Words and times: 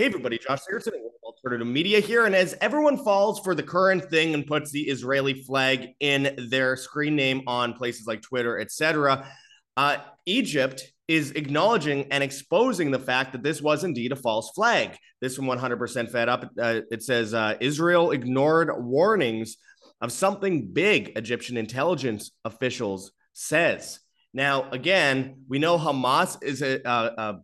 Hey, 0.00 0.06
everybody, 0.06 0.38
Josh 0.38 0.60
Sigurdson, 0.60 0.92
Alternative 1.22 1.66
Media 1.66 2.00
here. 2.00 2.24
And 2.24 2.34
as 2.34 2.56
everyone 2.62 2.96
falls 2.96 3.38
for 3.40 3.54
the 3.54 3.62
current 3.62 4.02
thing 4.06 4.32
and 4.32 4.46
puts 4.46 4.70
the 4.70 4.80
Israeli 4.80 5.34
flag 5.42 5.88
in 6.00 6.34
their 6.48 6.74
screen 6.76 7.14
name 7.16 7.42
on 7.46 7.74
places 7.74 8.06
like 8.06 8.22
Twitter, 8.22 8.58
etc., 8.58 9.28
uh, 9.76 9.98
Egypt 10.24 10.90
is 11.06 11.32
acknowledging 11.32 12.10
and 12.10 12.24
exposing 12.24 12.90
the 12.90 12.98
fact 12.98 13.32
that 13.32 13.42
this 13.42 13.60
was 13.60 13.84
indeed 13.84 14.10
a 14.10 14.16
false 14.16 14.52
flag. 14.52 14.96
This 15.20 15.38
one 15.38 15.58
100% 15.58 16.10
fed 16.10 16.30
up. 16.30 16.50
Uh, 16.58 16.80
it 16.90 17.02
says 17.02 17.34
uh, 17.34 17.56
Israel 17.60 18.12
ignored 18.12 18.70
warnings 18.78 19.58
of 20.00 20.12
something 20.12 20.72
big, 20.72 21.12
Egyptian 21.18 21.58
intelligence 21.58 22.30
officials 22.46 23.12
says. 23.34 24.00
Now, 24.32 24.70
again, 24.70 25.42
we 25.46 25.58
know 25.58 25.76
Hamas 25.76 26.42
is 26.42 26.62
a, 26.62 27.42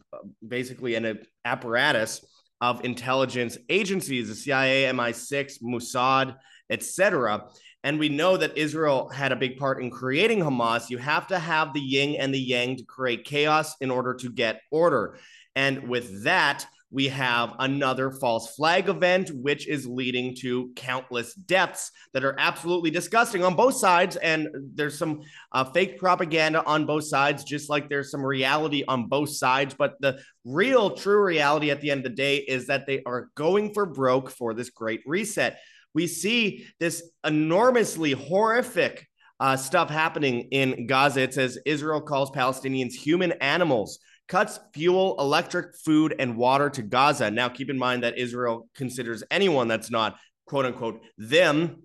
basically 0.49 0.95
an 0.95 1.19
apparatus 1.45 2.25
of 2.61 2.85
intelligence 2.85 3.59
agencies, 3.69 4.29
the 4.29 4.35
CIA, 4.35 4.85
MI6, 4.93 5.63
Mossad, 5.63 6.37
etc. 6.71 7.47
And 7.85 7.99
we 7.99 8.09
know 8.09 8.37
that 8.37 8.57
Israel 8.57 9.09
had 9.09 9.33
a 9.33 9.37
big 9.37 9.59
part 9.59 9.81
in 9.81 9.91
creating 9.91 10.41
Hamas. 10.41 10.91
You 10.91 10.99
have 10.99 11.29
to 11.29 11.39
have 11.39 11.73
the 11.73 11.81
yin 11.81 12.17
and 12.21 12.35
the 12.35 12.41
yang 12.41 12.77
to 12.77 12.85
create 12.85 13.25
chaos 13.25 13.77
in 13.81 13.91
order 13.91 14.15
to 14.15 14.31
get 14.31 14.61
order. 14.71 15.19
And 15.55 15.89
with 15.89 16.25
that, 16.25 16.67
we 16.91 17.09
have 17.09 17.55
another 17.59 18.13
false 18.13 18.55
flag 18.55 18.89
event, 18.89 19.31
which 19.31 19.67
is 19.67 19.87
leading 19.87 20.37
to 20.37 20.71
countless 20.77 21.35
deaths 21.35 21.91
that 22.13 22.25
are 22.25 22.37
absolutely 22.39 22.91
disgusting 22.91 23.43
on 23.43 23.57
both 23.57 23.75
sides. 23.75 24.15
And 24.17 24.49
there's 24.75 24.97
some 24.97 25.23
uh, 25.53 25.65
fake 25.65 25.99
propaganda 25.99 26.65
on 26.65 26.87
both 26.87 27.05
sides, 27.05 27.43
just 27.43 27.69
like 27.69 27.89
there's 27.89 28.11
some 28.11 28.25
reality 28.25 28.85
on 28.87 29.09
both 29.09 29.31
sides. 29.31 29.75
But 29.75 30.01
the 30.01 30.21
real, 30.45 30.91
true 30.91 31.25
reality 31.25 31.71
at 31.71 31.81
the 31.81 31.91
end 31.91 32.07
of 32.07 32.13
the 32.13 32.17
day 32.17 32.37
is 32.37 32.69
that 32.69 32.87
they 32.87 33.03
are 33.05 33.31
going 33.35 33.75
for 33.75 33.87
broke 33.87 34.31
for 34.31 34.55
this 34.55 34.71
great 34.71 35.01
reset. 35.07 35.59
We 35.93 36.07
see 36.07 36.67
this 36.79 37.11
enormously 37.25 38.13
horrific 38.13 39.09
uh, 39.41 39.57
stuff 39.57 39.91
happening 39.91 40.49
in 40.53 40.87
Gaza. 40.87 41.23
It 41.23 41.35
says 41.35 41.59
Israel 41.67 42.01
calls 42.01 42.31
Palestinians 42.31 42.95
human 42.95 43.33
animals 43.33 43.99
cuts 44.29 44.59
fuel, 44.73 45.17
electric, 45.19 45.77
food, 45.77 46.15
and 46.19 46.37
water 46.37 46.69
to 46.71 46.83
Gaza. 46.83 47.31
Now, 47.31 47.49
keep 47.49 47.71
in 47.71 47.79
mind 47.79 48.03
that 48.03 48.19
Israel 48.19 48.69
considers 48.75 49.23
anyone 49.31 49.69
that's 49.69 49.91
not 49.91 50.17
quote 50.47 50.67
unquote 50.67 51.01
them 51.19 51.83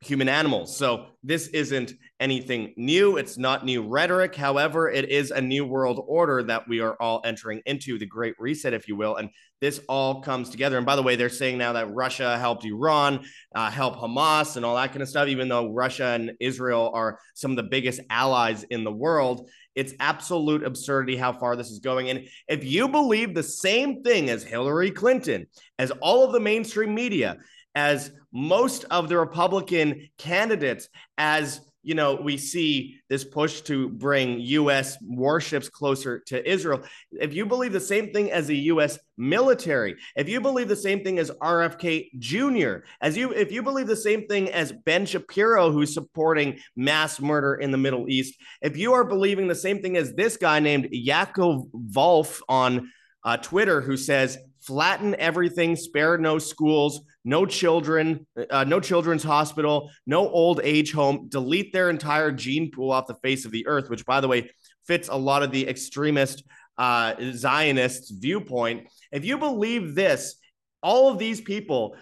human 0.00 0.28
animals. 0.28 0.76
So 0.76 1.06
this 1.22 1.48
isn't 1.48 1.92
anything 2.20 2.74
new. 2.76 3.16
It's 3.16 3.38
not 3.38 3.64
new 3.64 3.82
rhetoric. 3.82 4.36
However, 4.36 4.90
it 4.90 5.08
is 5.08 5.30
a 5.30 5.40
new 5.40 5.64
world 5.64 6.04
order 6.06 6.42
that 6.44 6.68
we 6.68 6.80
are 6.80 6.94
all 7.00 7.22
entering 7.24 7.62
into, 7.66 7.98
the 7.98 8.06
Great 8.06 8.34
Reset, 8.38 8.74
if 8.74 8.86
you 8.86 8.94
will. 8.94 9.16
And 9.16 9.30
this 9.60 9.80
all 9.88 10.22
comes 10.22 10.50
together. 10.50 10.76
And 10.76 10.86
by 10.86 10.96
the 10.96 11.02
way, 11.02 11.16
they're 11.16 11.28
saying 11.28 11.58
now 11.58 11.72
that 11.72 11.92
Russia 11.92 12.38
helped 12.38 12.64
Iran, 12.64 13.24
uh, 13.54 13.70
help 13.70 13.96
Hamas, 13.96 14.56
and 14.56 14.64
all 14.64 14.76
that 14.76 14.90
kind 14.90 15.02
of 15.02 15.08
stuff, 15.08 15.28
even 15.28 15.48
though 15.48 15.72
Russia 15.72 16.08
and 16.08 16.32
Israel 16.40 16.90
are 16.94 17.18
some 17.34 17.50
of 17.50 17.56
the 17.56 17.64
biggest 17.64 18.00
allies 18.10 18.62
in 18.64 18.84
the 18.84 18.92
world. 18.92 19.48
It's 19.74 19.94
absolute 19.98 20.62
absurdity 20.62 21.16
how 21.16 21.32
far 21.32 21.56
this 21.56 21.70
is 21.70 21.78
going. 21.78 22.10
And 22.10 22.28
if 22.48 22.64
you 22.64 22.88
believe 22.88 23.34
the 23.34 23.42
same 23.42 24.02
thing 24.02 24.28
as 24.28 24.42
Hillary 24.42 24.90
Clinton, 24.90 25.46
as 25.78 25.90
all 25.90 26.24
of 26.24 26.32
the 26.32 26.40
mainstream 26.40 26.94
media, 26.94 27.38
as 27.74 28.10
most 28.32 28.84
of 28.90 29.08
the 29.08 29.16
Republican 29.16 30.08
candidates, 30.18 30.88
as 31.18 31.60
you 31.82 31.94
know, 31.94 32.14
we 32.14 32.36
see 32.36 33.00
this 33.08 33.24
push 33.24 33.62
to 33.62 33.88
bring 33.88 34.40
U.S. 34.40 34.98
warships 35.02 35.68
closer 35.68 36.20
to 36.26 36.50
Israel. 36.50 36.82
If 37.12 37.32
you 37.32 37.46
believe 37.46 37.72
the 37.72 37.80
same 37.80 38.12
thing 38.12 38.30
as 38.30 38.46
the 38.46 38.56
U.S. 38.56 38.98
military, 39.16 39.96
if 40.14 40.28
you 40.28 40.40
believe 40.40 40.68
the 40.68 40.76
same 40.76 41.02
thing 41.02 41.18
as 41.18 41.30
RFK 41.30 42.10
Jr., 42.18 42.84
as 43.00 43.16
you, 43.16 43.32
if 43.32 43.50
you 43.50 43.62
believe 43.62 43.86
the 43.86 43.96
same 43.96 44.26
thing 44.26 44.50
as 44.50 44.72
Ben 44.72 45.06
Shapiro, 45.06 45.70
who's 45.70 45.94
supporting 45.94 46.58
mass 46.76 47.18
murder 47.20 47.54
in 47.54 47.70
the 47.70 47.78
Middle 47.78 48.10
East, 48.10 48.34
if 48.60 48.76
you 48.76 48.92
are 48.92 49.04
believing 49.04 49.48
the 49.48 49.54
same 49.54 49.80
thing 49.80 49.96
as 49.96 50.12
this 50.12 50.36
guy 50.36 50.60
named 50.60 50.88
Yaakov 50.92 51.68
Wolf 51.72 52.42
on 52.48 52.90
uh, 53.24 53.36
Twitter, 53.38 53.80
who 53.80 53.96
says 53.96 54.38
flatten 54.60 55.14
everything, 55.18 55.76
spare 55.76 56.18
no 56.18 56.38
schools, 56.38 57.00
no 57.24 57.46
children, 57.46 58.26
uh, 58.50 58.64
no 58.64 58.80
children's 58.80 59.22
hospital, 59.22 59.90
no 60.06 60.28
old 60.28 60.60
age 60.62 60.92
home, 60.92 61.28
delete 61.28 61.72
their 61.72 61.90
entire 61.90 62.32
gene 62.32 62.70
pool 62.70 62.90
off 62.90 63.06
the 63.06 63.14
face 63.16 63.44
of 63.44 63.52
the 63.52 63.66
earth, 63.66 63.90
which, 63.90 64.06
by 64.06 64.20
the 64.20 64.28
way, 64.28 64.50
fits 64.86 65.08
a 65.08 65.16
lot 65.16 65.42
of 65.42 65.50
the 65.50 65.68
extremist 65.68 66.44
uh, 66.78 67.14
Zionists' 67.32 68.10
viewpoint. 68.10 68.88
If 69.12 69.24
you 69.24 69.38
believe 69.38 69.94
this, 69.94 70.36
all 70.82 71.10
of 71.10 71.18
these 71.18 71.40
people 71.40 71.94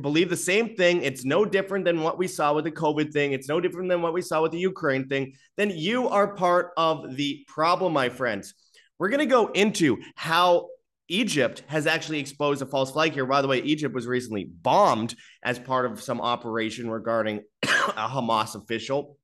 believe 0.00 0.28
the 0.28 0.36
same 0.36 0.74
thing. 0.74 1.02
It's 1.02 1.24
no 1.24 1.44
different 1.44 1.84
than 1.84 2.02
what 2.02 2.18
we 2.18 2.26
saw 2.26 2.52
with 2.52 2.64
the 2.64 2.72
COVID 2.72 3.12
thing. 3.12 3.32
It's 3.32 3.48
no 3.48 3.60
different 3.60 3.88
than 3.88 4.02
what 4.02 4.12
we 4.12 4.22
saw 4.22 4.42
with 4.42 4.50
the 4.50 4.58
Ukraine 4.58 5.06
thing. 5.06 5.34
Then 5.56 5.70
you 5.70 6.08
are 6.08 6.34
part 6.34 6.72
of 6.76 7.16
the 7.16 7.44
problem, 7.46 7.92
my 7.92 8.08
friends. 8.08 8.54
We're 8.98 9.08
going 9.08 9.20
to 9.20 9.26
go 9.26 9.46
into 9.48 9.98
how 10.16 10.68
Egypt 11.08 11.62
has 11.66 11.86
actually 11.86 12.18
exposed 12.18 12.62
a 12.62 12.66
false 12.66 12.90
flag 12.90 13.12
here. 13.12 13.26
By 13.26 13.42
the 13.42 13.48
way, 13.48 13.60
Egypt 13.60 13.94
was 13.94 14.06
recently 14.06 14.44
bombed 14.44 15.14
as 15.42 15.58
part 15.58 15.90
of 15.90 16.00
some 16.00 16.20
operation 16.20 16.90
regarding 16.90 17.42
a 17.62 18.08
Hamas 18.08 18.54
official. 18.54 19.18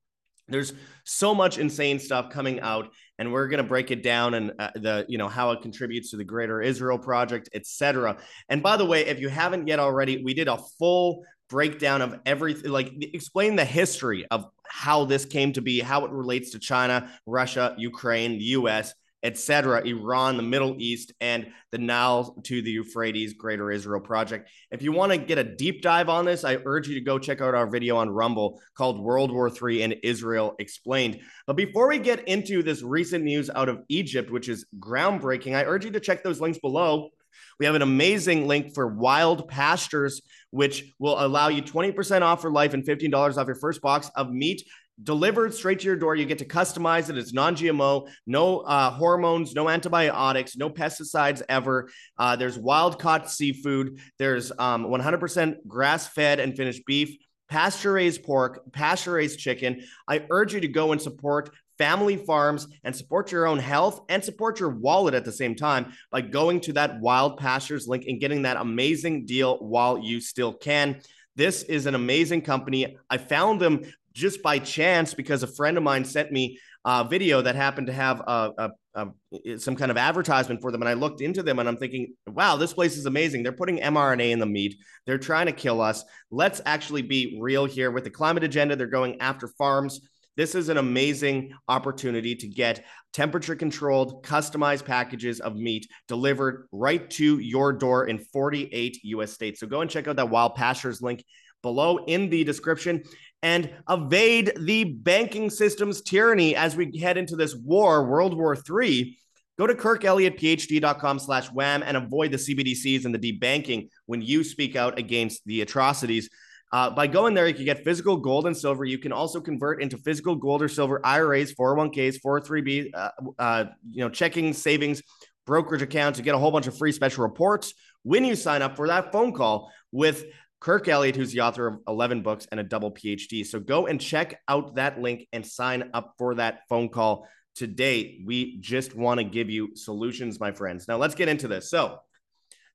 There's 0.49 0.73
so 1.05 1.35
much 1.35 1.59
insane 1.59 2.01
stuff 2.01 2.31
coming 2.31 2.61
out, 2.61 2.93
and 3.19 3.33
we're 3.33 3.47
going 3.47 3.63
to 3.63 3.69
break 3.69 3.91
it 3.91 4.03
down 4.03 4.35
and 4.35 4.53
uh, 4.59 4.71
the 4.75 5.07
you 5.09 5.17
know 5.17 5.29
how 5.29 5.53
it 5.53 5.63
contributes 5.63 6.11
to 6.11 6.17
the 6.17 6.25
Greater 6.25 6.61
Israel 6.61 6.99
Project, 6.99 7.49
etc. 7.55 8.19
And 8.49 8.63
by 8.63 8.77
the 8.77 8.85
way, 8.85 9.07
if 9.07 9.21
you 9.21 9.29
haven't 9.29 9.69
yet 9.69 9.79
already, 9.79 10.23
we 10.23 10.35
did 10.35 10.49
a 10.49 10.59
full 10.79 11.25
breakdown 11.49 12.03
of 12.03 12.19
everything, 12.27 12.71
like 12.71 12.93
explain 13.15 13.57
the 13.57 13.65
history 13.65 14.27
of 14.31 14.47
how 14.67 15.05
this 15.05 15.25
came 15.25 15.53
to 15.53 15.63
be, 15.63 15.81
how 15.81 16.05
it 16.05 16.11
relates 16.11 16.51
to 16.51 16.59
China, 16.59 17.11
Russia, 17.27 17.75
Ukraine, 17.79 18.33
the 18.33 18.45
U.S 18.45 18.93
etc., 19.23 19.83
Iran, 19.85 20.37
the 20.37 20.43
Middle 20.43 20.77
East, 20.79 21.13
and 21.21 21.49
the 21.71 21.79
Nile 21.79 22.35
to 22.45 22.63
the 22.63 22.71
Euphrates 22.71 23.35
Greater 23.35 23.71
Israel 23.71 24.01
Project. 24.01 24.49
If 24.71 24.83
you 24.83 24.93
want 24.93 25.13
to 25.13 25.19
get 25.19 25.39
a 25.39 25.45
deep 25.45 25.83
dive 25.83 26.09
on 26.09 26.25
this, 26.25 26.45
I 26.45 26.59
urge 26.65 26.89
you 26.89 26.95
to 26.95 27.01
go 27.01 27.19
check 27.19 27.41
out 27.41 27.55
our 27.55 27.67
video 27.67 27.97
on 27.97 28.11
Rumble 28.11 28.61
called 28.75 29.01
World 29.01 29.31
War 29.31 29.51
III 29.51 29.83
and 29.83 29.97
Israel 30.03 30.55
Explained. 30.59 31.21
But 31.47 31.57
before 31.57 31.89
we 31.89 31.99
get 31.99 32.27
into 32.29 32.63
this 32.63 32.83
recent 32.83 33.25
news 33.25 33.51
out 33.51 33.69
of 33.69 33.83
Egypt, 33.89 34.31
which 34.31 34.49
is 34.49 34.67
groundbreaking, 34.79 35.55
I 35.55 35.65
urge 35.65 35.85
you 35.85 35.91
to 35.93 36.01
check 36.01 36.23
those 36.23 36.41
links 36.41 36.59
below. 36.59 37.11
We 37.59 37.67
have 37.67 37.75
an 37.75 37.83
amazing 37.83 38.47
link 38.49 38.75
for 38.75 38.87
Wild 38.87 39.49
Pastures, 39.49 40.23
which 40.51 40.93
will 40.99 41.23
allow 41.23 41.49
you 41.49 41.63
20% 41.63 42.23
off 42.23 42.41
for 42.41 42.51
life 42.51 42.75
and 42.75 42.85
$15 42.85 43.37
off 43.37 43.47
your 43.47 43.55
first 43.55 43.83
box 43.83 44.11
of 44.17 44.31
meat 44.33 44.63
delivered 45.03 45.55
straight 45.55 45.81
to 45.81 45.87
your 45.87 45.97
door. 45.97 46.15
You 46.15 46.27
get 46.27 46.39
to 46.39 46.45
customize 46.45 47.11
it. 47.11 47.19
It's 47.19 47.33
non 47.33 47.57
GMO, 47.57 48.09
no 48.27 48.59
uh, 48.61 48.91
hormones, 48.91 49.55
no 49.55 49.69
antibiotics, 49.69 50.57
no 50.57 50.71
pesticides 50.71 51.43
ever. 51.49 51.91
Uh, 52.19 52.37
there's 52.37 52.59
wild 52.59 52.99
caught 52.99 53.31
seafood. 53.31 53.99
There's 54.19 54.53
um, 54.59 54.87
100% 54.87 55.67
grass 55.67 56.09
fed 56.09 56.41
and 56.41 56.57
finished 56.57 56.85
beef, 56.87 57.17
pasture 57.49 57.93
raised 57.93 58.23
pork, 58.23 58.73
pasture 58.73 59.13
raised 59.13 59.39
chicken. 59.39 59.83
I 60.09 60.27
urge 60.31 60.55
you 60.55 60.61
to 60.61 60.69
go 60.69 60.93
and 60.93 61.01
support 61.01 61.51
family 61.79 62.17
farms 62.19 62.67
and 62.85 62.95
support 62.95 63.33
your 63.33 63.47
own 63.47 63.59
health 63.59 64.03
and 64.11 64.23
support 64.23 64.61
your 64.61 64.69
wallet 64.69 65.15
at 65.15 65.25
the 65.25 65.33
same 65.33 65.55
time 65.55 65.95
by 66.11 66.21
going 66.21 66.61
to 66.61 66.75
that 66.75 67.01
wild 67.01 67.39
pastures 67.39 67.89
link 67.89 68.05
and 68.07 68.21
getting 68.21 68.43
that 68.43 68.59
amazing 68.59 69.25
deal 69.25 69.57
while 69.61 69.99
you 69.99 70.21
still 70.21 70.53
can. 70.53 71.01
This 71.37 71.63
is 71.63 71.87
an 71.87 71.95
amazing 71.95 72.43
company. 72.43 72.99
I 73.09 73.17
found 73.17 73.63
them 73.63 73.85
just 74.13 74.43
by 74.43 74.59
chance 74.59 75.15
because 75.15 75.43
a 75.43 75.47
friend 75.47 75.77
of 75.77 75.83
mine 75.83 76.05
sent 76.05 76.33
me 76.33 76.59
a 76.85 77.05
video 77.05 77.43
that 77.43 77.55
happened 77.55 77.87
to 77.89 77.93
have 77.93 78.21
a, 78.21 78.71
a, 78.95 79.07
a, 79.45 79.59
some 79.59 79.77
kind 79.77 79.91
of 79.91 79.97
advertisement 79.97 80.61
for 80.61 80.73
them. 80.73 80.83
And 80.83 80.89
i 80.89 80.95
looked 80.95 81.21
into 81.21 81.43
them 81.43 81.59
and 81.59 81.69
i'm 81.69 81.77
thinking 81.77 82.15
wow 82.27 82.57
this 82.57 82.73
place 82.73 82.97
is 82.97 83.07
amazing. 83.07 83.43
They're 83.43 83.53
putting 83.53 83.79
mrna 83.79 84.31
in 84.31 84.39
the 84.39 84.47
meat. 84.47 84.77
They're 85.07 85.19
trying 85.19 85.47
to 85.47 85.53
kill 85.53 85.81
us. 85.81 86.05
Let's 86.31 86.61
actually 86.65 87.03
be 87.03 87.39
real 87.41 87.67
here 87.67 87.91
with 87.91 88.05
the 88.05 88.11
climate 88.11 88.45
agenda. 88.45 88.77
They're 88.77 88.87
going 88.87 89.21
after 89.21 89.49
farms. 89.49 90.01
This 90.37 90.55
is 90.55 90.69
an 90.69 90.79
amazing 90.79 91.53
opportunity 91.69 92.35
to 92.37 92.49
get 92.49 92.85
temperature 93.13 93.57
controlled, 93.57 94.25
customized 94.25 94.87
packages 94.87 95.41
of 95.41 95.57
meat 95.57 95.87
delivered 96.09 96.67
right 96.73 97.11
to 97.11 97.39
your 97.41 97.73
door 97.73 98.07
in 98.07 98.19
48 98.19 99.01
US 99.03 99.33
states. 99.33 99.61
So 99.61 99.67
go 99.67 99.81
and 99.81 99.91
check 99.91 100.09
out 100.09 100.17
that 100.17 100.31
Wild 100.31 100.55
Pastures 100.55 101.03
link 101.03 101.25
below 101.63 101.99
in 102.07 102.31
the 102.31 102.45
description 102.45 103.03
and 103.43 103.71
evade 103.89 104.53
the 104.59 104.85
banking 104.85 105.49
system's 105.51 106.03
tyranny 106.03 106.55
as 106.55 106.77
we 106.77 106.97
head 106.99 107.17
into 107.17 107.37
this 107.37 107.55
war, 107.55 108.05
World 108.05 108.37
War 108.37 108.55
III. 108.57 109.17
Go 109.59 109.67
to 109.67 109.75
kirkelliottphd.com 109.75 111.19
slash 111.19 111.49
wham 111.49 111.83
and 111.83 111.97
avoid 111.97 112.33
the 112.33 112.39
CBDCs 112.39 113.05
and 113.05 113.15
the 113.15 113.19
debanking 113.19 113.89
when 114.07 114.23
you 114.23 114.43
speak 114.43 114.77
out 114.77 114.99
against 114.99 115.43
the 115.47 115.61
atrocities. 115.61 116.31
Uh, 116.73 116.89
by 116.89 117.07
going 117.07 117.35
there, 117.35 117.49
you 117.49 117.55
can 117.55 117.65
get 117.65 117.83
physical 117.83 118.17
gold 118.17 118.47
and 118.47 118.57
silver. 118.57 118.85
You 118.85 118.99
can 118.99 119.13
also 119.13 119.41
convert 119.41 119.83
into 119.83 119.99
physical 119.99 120.37
gold 120.37 120.63
or 120.63 120.69
silver 120.69 121.05
IRAs, 121.05 121.53
401ks, 121.55 122.17
403b, 122.25 122.91
uh, 122.95 123.11
uh, 123.39 123.65
you 123.91 124.05
know, 124.05 124.09
checking, 124.09 124.53
savings, 124.53 125.03
brokerage 125.47 125.83
accounts. 125.83 126.19
You 126.19 126.25
get 126.25 126.37
a 126.37 126.39
whole 126.39 126.53
bunch 126.53 126.69
of 126.69 126.79
free 126.79 126.93
special 126.93 127.25
reports 127.25 127.75
when 128.03 128.25
you 128.25 128.37
sign 128.37 128.63
up 128.63 128.77
for 128.77 128.87
that 128.87 129.11
phone 129.11 129.33
call 129.33 129.73
with 129.91 130.25
Kirk 130.61 130.89
Elliott, 130.89 131.17
who's 131.17 131.33
the 131.33 131.41
author 131.41 131.67
of 131.67 131.79
11 131.89 132.23
books 132.23 132.47
and 132.51 132.61
a 132.61 132.63
double 132.65 132.93
PhD. 132.93 133.47
So 133.47 133.59
go 133.59 133.87
and 133.87 134.01
check 134.01 134.41
out 134.47 134.77
that 134.77 135.01
link 135.01 135.27
and 135.33 135.45
sign 135.45 135.91
up 135.95 136.15
for 136.19 136.35
that 136.35 136.61
phone 136.69 136.91
call 136.91 137.27
today. 137.55 138.21
We 138.25 138.59
just 138.61 138.95
want 138.95 139.19
to 139.19 139.25
give 139.25 139.49
you 139.49 139.75
solutions, 139.75 140.39
my 140.39 140.53
friends. 140.53 140.87
Now 140.87 140.99
let's 140.99 141.15
get 141.15 141.29
into 141.29 141.49
this. 141.49 141.71
So, 141.71 142.01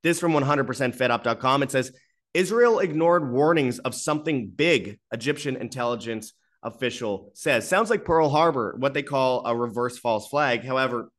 this 0.03 0.19
from 0.19 0.33
100%fedup.com. 0.33 1.63
It 1.63 1.71
says 1.71 1.91
Israel 2.35 2.79
ignored 2.79 3.31
warnings 3.31 3.79
of 3.79 3.95
something 3.95 4.49
big, 4.49 4.99
Egyptian 5.11 5.55
intelligence 5.55 6.33
official 6.61 7.31
says. 7.33 7.67
Sounds 7.67 7.89
like 7.89 8.05
Pearl 8.05 8.29
Harbor, 8.29 8.75
what 8.77 8.93
they 8.93 9.03
call 9.03 9.47
a 9.47 9.55
reverse 9.55 9.97
false 9.97 10.27
flag. 10.27 10.63
However, 10.63 11.09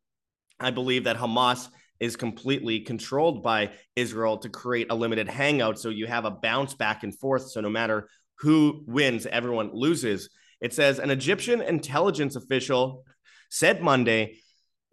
I 0.60 0.70
believe 0.70 1.04
that 1.04 1.16
Hamas 1.16 1.68
is 2.00 2.16
completely 2.16 2.80
controlled 2.80 3.42
by 3.42 3.72
Israel 3.94 4.38
to 4.38 4.48
create 4.48 4.90
a 4.90 4.94
limited 4.94 5.28
hangout. 5.28 5.78
So 5.78 5.88
you 5.88 6.06
have 6.06 6.24
a 6.24 6.30
bounce 6.30 6.74
back 6.74 7.02
and 7.02 7.16
forth. 7.18 7.50
So 7.50 7.60
no 7.60 7.70
matter 7.70 8.08
who 8.38 8.84
wins, 8.86 9.26
everyone 9.26 9.70
loses. 9.72 10.28
It 10.60 10.72
says 10.74 10.98
an 10.98 11.10
Egyptian 11.10 11.60
intelligence 11.60 12.36
official 12.36 13.04
said 13.50 13.82
Monday 13.82 14.40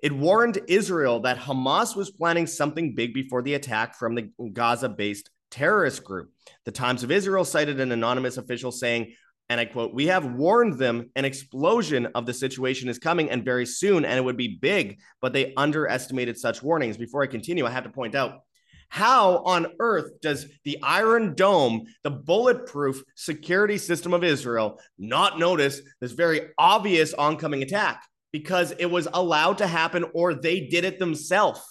it 0.04 0.12
warned 0.12 0.60
Israel 0.68 1.22
that 1.22 1.40
Hamas 1.40 1.96
was 1.96 2.12
planning 2.12 2.46
something 2.46 2.94
big 2.94 3.14
before 3.14 3.42
the 3.42 3.54
attack 3.54 3.96
from 3.96 4.16
the 4.16 4.30
Gaza 4.52 4.90
based 4.90 5.30
terrorist 5.50 6.04
group. 6.04 6.30
The 6.66 6.74
Times 6.74 7.04
of 7.04 7.12
Israel 7.12 7.46
cited 7.46 7.80
an 7.80 7.94
anonymous 7.94 8.36
official 8.36 8.74
saying, 8.74 9.14
and 9.50 9.60
I 9.60 9.66
quote, 9.66 9.94
We 9.94 10.08
have 10.08 10.26
warned 10.26 10.78
them 10.80 11.10
an 11.16 11.26
explosion 11.26 12.08
of 12.16 12.26
the 12.26 12.34
situation 12.34 12.90
is 12.90 13.00
coming 13.00 13.30
and 13.30 13.46
very 13.46 13.66
soon, 13.66 14.06
and 14.06 14.18
it 14.18 14.24
would 14.24 14.38
be 14.38 14.60
big, 14.62 15.00
but 15.22 15.34
they 15.34 15.54
underestimated 15.56 16.38
such 16.38 16.64
warnings. 16.64 16.98
Before 16.98 17.24
I 17.24 17.28
continue, 17.28 17.66
I 17.66 17.72
have 17.72 17.84
to 17.84 17.90
point 17.90 18.16
out 18.16 18.42
how 18.90 19.38
on 19.44 19.74
earth 19.80 20.22
does 20.22 20.46
the 20.66 20.78
Iron 20.84 21.34
Dome, 21.34 21.86
the 22.04 22.12
bulletproof 22.12 23.04
security 23.16 23.78
system 23.78 24.14
of 24.14 24.24
Israel, 24.24 24.80
not 24.98 25.40
notice 25.40 25.82
this 26.00 26.12
very 26.12 26.50
obvious 26.58 27.14
oncoming 27.14 27.64
attack? 27.64 28.04
because 28.34 28.74
it 28.80 28.88
was 28.88 29.08
allowed 29.14 29.60
to 29.60 29.68
happen 29.68 30.04
or 30.14 30.34
they 30.34 30.62
did 30.62 30.84
it 30.84 31.00
themselves. 31.00 31.62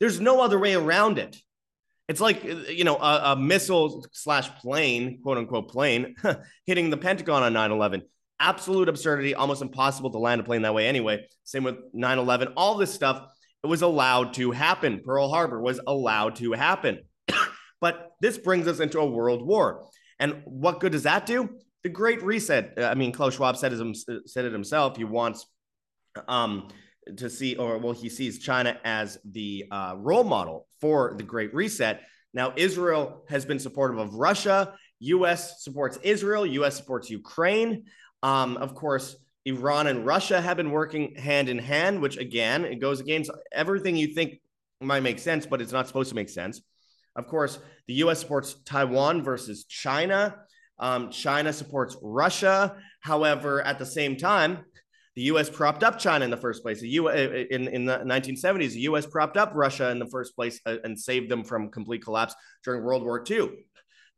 There's 0.00 0.20
no 0.20 0.40
other 0.40 0.58
way 0.58 0.74
around 0.74 1.18
it. 1.18 1.36
It's 2.08 2.20
like, 2.20 2.44
you 2.44 2.84
know, 2.84 2.96
a, 2.96 3.32
a 3.32 3.36
missile 3.36 4.04
slash 4.12 4.54
plane, 4.56 5.20
quote 5.22 5.38
unquote 5.38 5.70
plane, 5.70 6.16
hitting 6.66 6.90
the 6.90 6.96
Pentagon 6.96 7.42
on 7.42 7.52
9 7.52 7.70
11. 7.70 8.02
Absolute 8.40 8.88
absurdity, 8.88 9.34
almost 9.34 9.62
impossible 9.62 10.10
to 10.10 10.18
land 10.18 10.40
a 10.40 10.44
plane 10.44 10.62
that 10.62 10.74
way 10.74 10.86
anyway. 10.86 11.26
Same 11.44 11.64
with 11.64 11.76
9 11.92 12.18
11. 12.18 12.48
All 12.56 12.76
this 12.76 12.92
stuff, 12.92 13.26
it 13.62 13.68
was 13.68 13.82
allowed 13.82 14.34
to 14.34 14.50
happen. 14.50 15.00
Pearl 15.04 15.30
Harbor 15.30 15.60
was 15.60 15.80
allowed 15.86 16.36
to 16.36 16.52
happen. 16.52 17.00
but 17.80 18.10
this 18.20 18.36
brings 18.36 18.66
us 18.66 18.80
into 18.80 18.98
a 18.98 19.06
world 19.06 19.46
war. 19.46 19.88
And 20.18 20.42
what 20.44 20.80
good 20.80 20.92
does 20.92 21.04
that 21.04 21.24
do? 21.24 21.48
The 21.84 21.88
Great 21.88 22.22
Reset. 22.22 22.74
I 22.78 22.94
mean, 22.94 23.12
Klaus 23.12 23.34
Schwab 23.34 23.56
said, 23.56 23.72
it, 23.72 23.96
said 24.26 24.44
it 24.44 24.52
himself. 24.52 24.96
He 24.96 25.04
wants 25.04 25.46
um, 26.28 26.68
to 27.16 27.30
see, 27.30 27.56
or 27.56 27.78
well, 27.78 27.92
he 27.92 28.08
sees 28.08 28.38
China 28.38 28.78
as 28.84 29.18
the 29.24 29.66
uh, 29.70 29.94
role 29.98 30.24
model 30.24 30.66
for 30.80 31.14
the 31.16 31.22
Great 31.22 31.54
Reset. 31.54 32.02
Now, 32.32 32.52
Israel 32.56 33.24
has 33.28 33.44
been 33.44 33.58
supportive 33.58 33.98
of 33.98 34.14
Russia. 34.14 34.74
U.S. 35.00 35.62
supports 35.62 35.98
Israel. 36.02 36.44
U.S. 36.46 36.76
supports 36.76 37.10
Ukraine. 37.10 37.84
Um, 38.22 38.56
of 38.56 38.74
course, 38.74 39.16
Iran 39.44 39.86
and 39.86 40.06
Russia 40.06 40.40
have 40.40 40.56
been 40.56 40.70
working 40.70 41.14
hand 41.16 41.48
in 41.48 41.58
hand, 41.58 42.00
which 42.00 42.16
again, 42.16 42.64
it 42.64 42.80
goes 42.80 43.00
against 43.00 43.30
everything 43.52 43.96
you 43.96 44.08
think 44.08 44.40
might 44.80 45.02
make 45.02 45.18
sense, 45.18 45.46
but 45.46 45.60
it's 45.60 45.72
not 45.72 45.86
supposed 45.86 46.08
to 46.08 46.14
make 46.14 46.28
sense. 46.28 46.62
Of 47.16 47.26
course, 47.26 47.58
the 47.86 47.94
U.S. 47.94 48.20
supports 48.20 48.56
Taiwan 48.64 49.22
versus 49.22 49.64
China. 49.64 50.36
Um, 50.78 51.10
China 51.10 51.52
supports 51.52 51.96
Russia. 52.02 52.76
However, 53.00 53.62
at 53.62 53.78
the 53.78 53.86
same 53.86 54.16
time, 54.16 54.64
the 55.16 55.22
U.S. 55.22 55.48
propped 55.48 55.84
up 55.84 55.98
China 55.98 56.24
in 56.24 56.30
the 56.30 56.36
first 56.36 56.62
place. 56.62 56.80
The 56.80 56.88
U. 56.88 57.08
in 57.08 57.68
in 57.68 57.84
the 57.84 57.98
1970s, 57.98 58.72
the 58.72 58.80
U.S. 58.80 59.06
propped 59.06 59.36
up 59.36 59.52
Russia 59.54 59.90
in 59.90 59.98
the 59.98 60.06
first 60.06 60.34
place 60.34 60.60
uh, 60.66 60.76
and 60.84 60.98
saved 60.98 61.30
them 61.30 61.44
from 61.44 61.70
complete 61.70 62.02
collapse 62.02 62.34
during 62.64 62.82
World 62.82 63.04
War 63.04 63.24
II. 63.28 63.50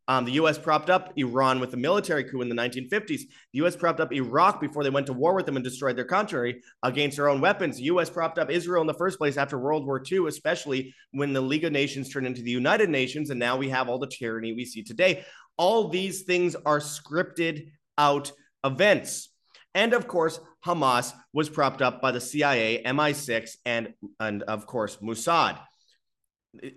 Um, 0.09 0.23
the 0.23 0.31
U.S. 0.33 0.57
propped 0.57 0.89
up 0.89 1.11
Iran 1.17 1.59
with 1.59 1.73
a 1.73 1.77
military 1.77 2.23
coup 2.23 2.41
in 2.41 2.47
the 2.47 2.55
1950s. 2.55 3.07
The 3.51 3.59
U.S. 3.59 3.75
propped 3.75 3.99
up 3.99 4.13
Iraq 4.13 4.61
before 4.61 4.83
they 4.83 4.89
went 4.89 5.05
to 5.07 5.13
war 5.13 5.35
with 5.35 5.45
them 5.45 5.57
and 5.57 5.65
destroyed 5.65 5.97
their 5.97 6.05
country 6.05 6.61
against 6.81 7.17
their 7.17 7.27
own 7.27 7.41
weapons. 7.41 7.75
The 7.75 7.83
U.S. 7.83 8.09
propped 8.09 8.39
up 8.39 8.49
Israel 8.49 8.81
in 8.81 8.87
the 8.87 8.93
first 8.93 9.17
place 9.17 9.35
after 9.35 9.59
World 9.59 9.85
War 9.85 10.01
II, 10.09 10.27
especially 10.27 10.95
when 11.11 11.33
the 11.33 11.41
League 11.41 11.65
of 11.65 11.73
Nations 11.73 12.09
turned 12.09 12.25
into 12.25 12.41
the 12.41 12.51
United 12.51 12.89
Nations, 12.89 13.29
and 13.31 13.39
now 13.39 13.57
we 13.57 13.69
have 13.69 13.89
all 13.89 13.99
the 13.99 14.07
tyranny 14.07 14.53
we 14.53 14.63
see 14.63 14.81
today. 14.81 15.25
All 15.57 15.89
these 15.89 16.23
things 16.23 16.55
are 16.65 16.79
scripted 16.79 17.71
out 17.97 18.31
events. 18.63 19.29
And 19.75 19.93
of 19.93 20.07
course, 20.07 20.39
Hamas 20.65 21.13
was 21.33 21.49
propped 21.49 21.81
up 21.81 22.01
by 22.01 22.11
the 22.11 22.21
CIA, 22.21 22.83
MI6, 22.83 23.57
and, 23.65 23.93
and 24.19 24.43
of 24.43 24.65
course, 24.65 24.97
Mossad. 24.97 25.59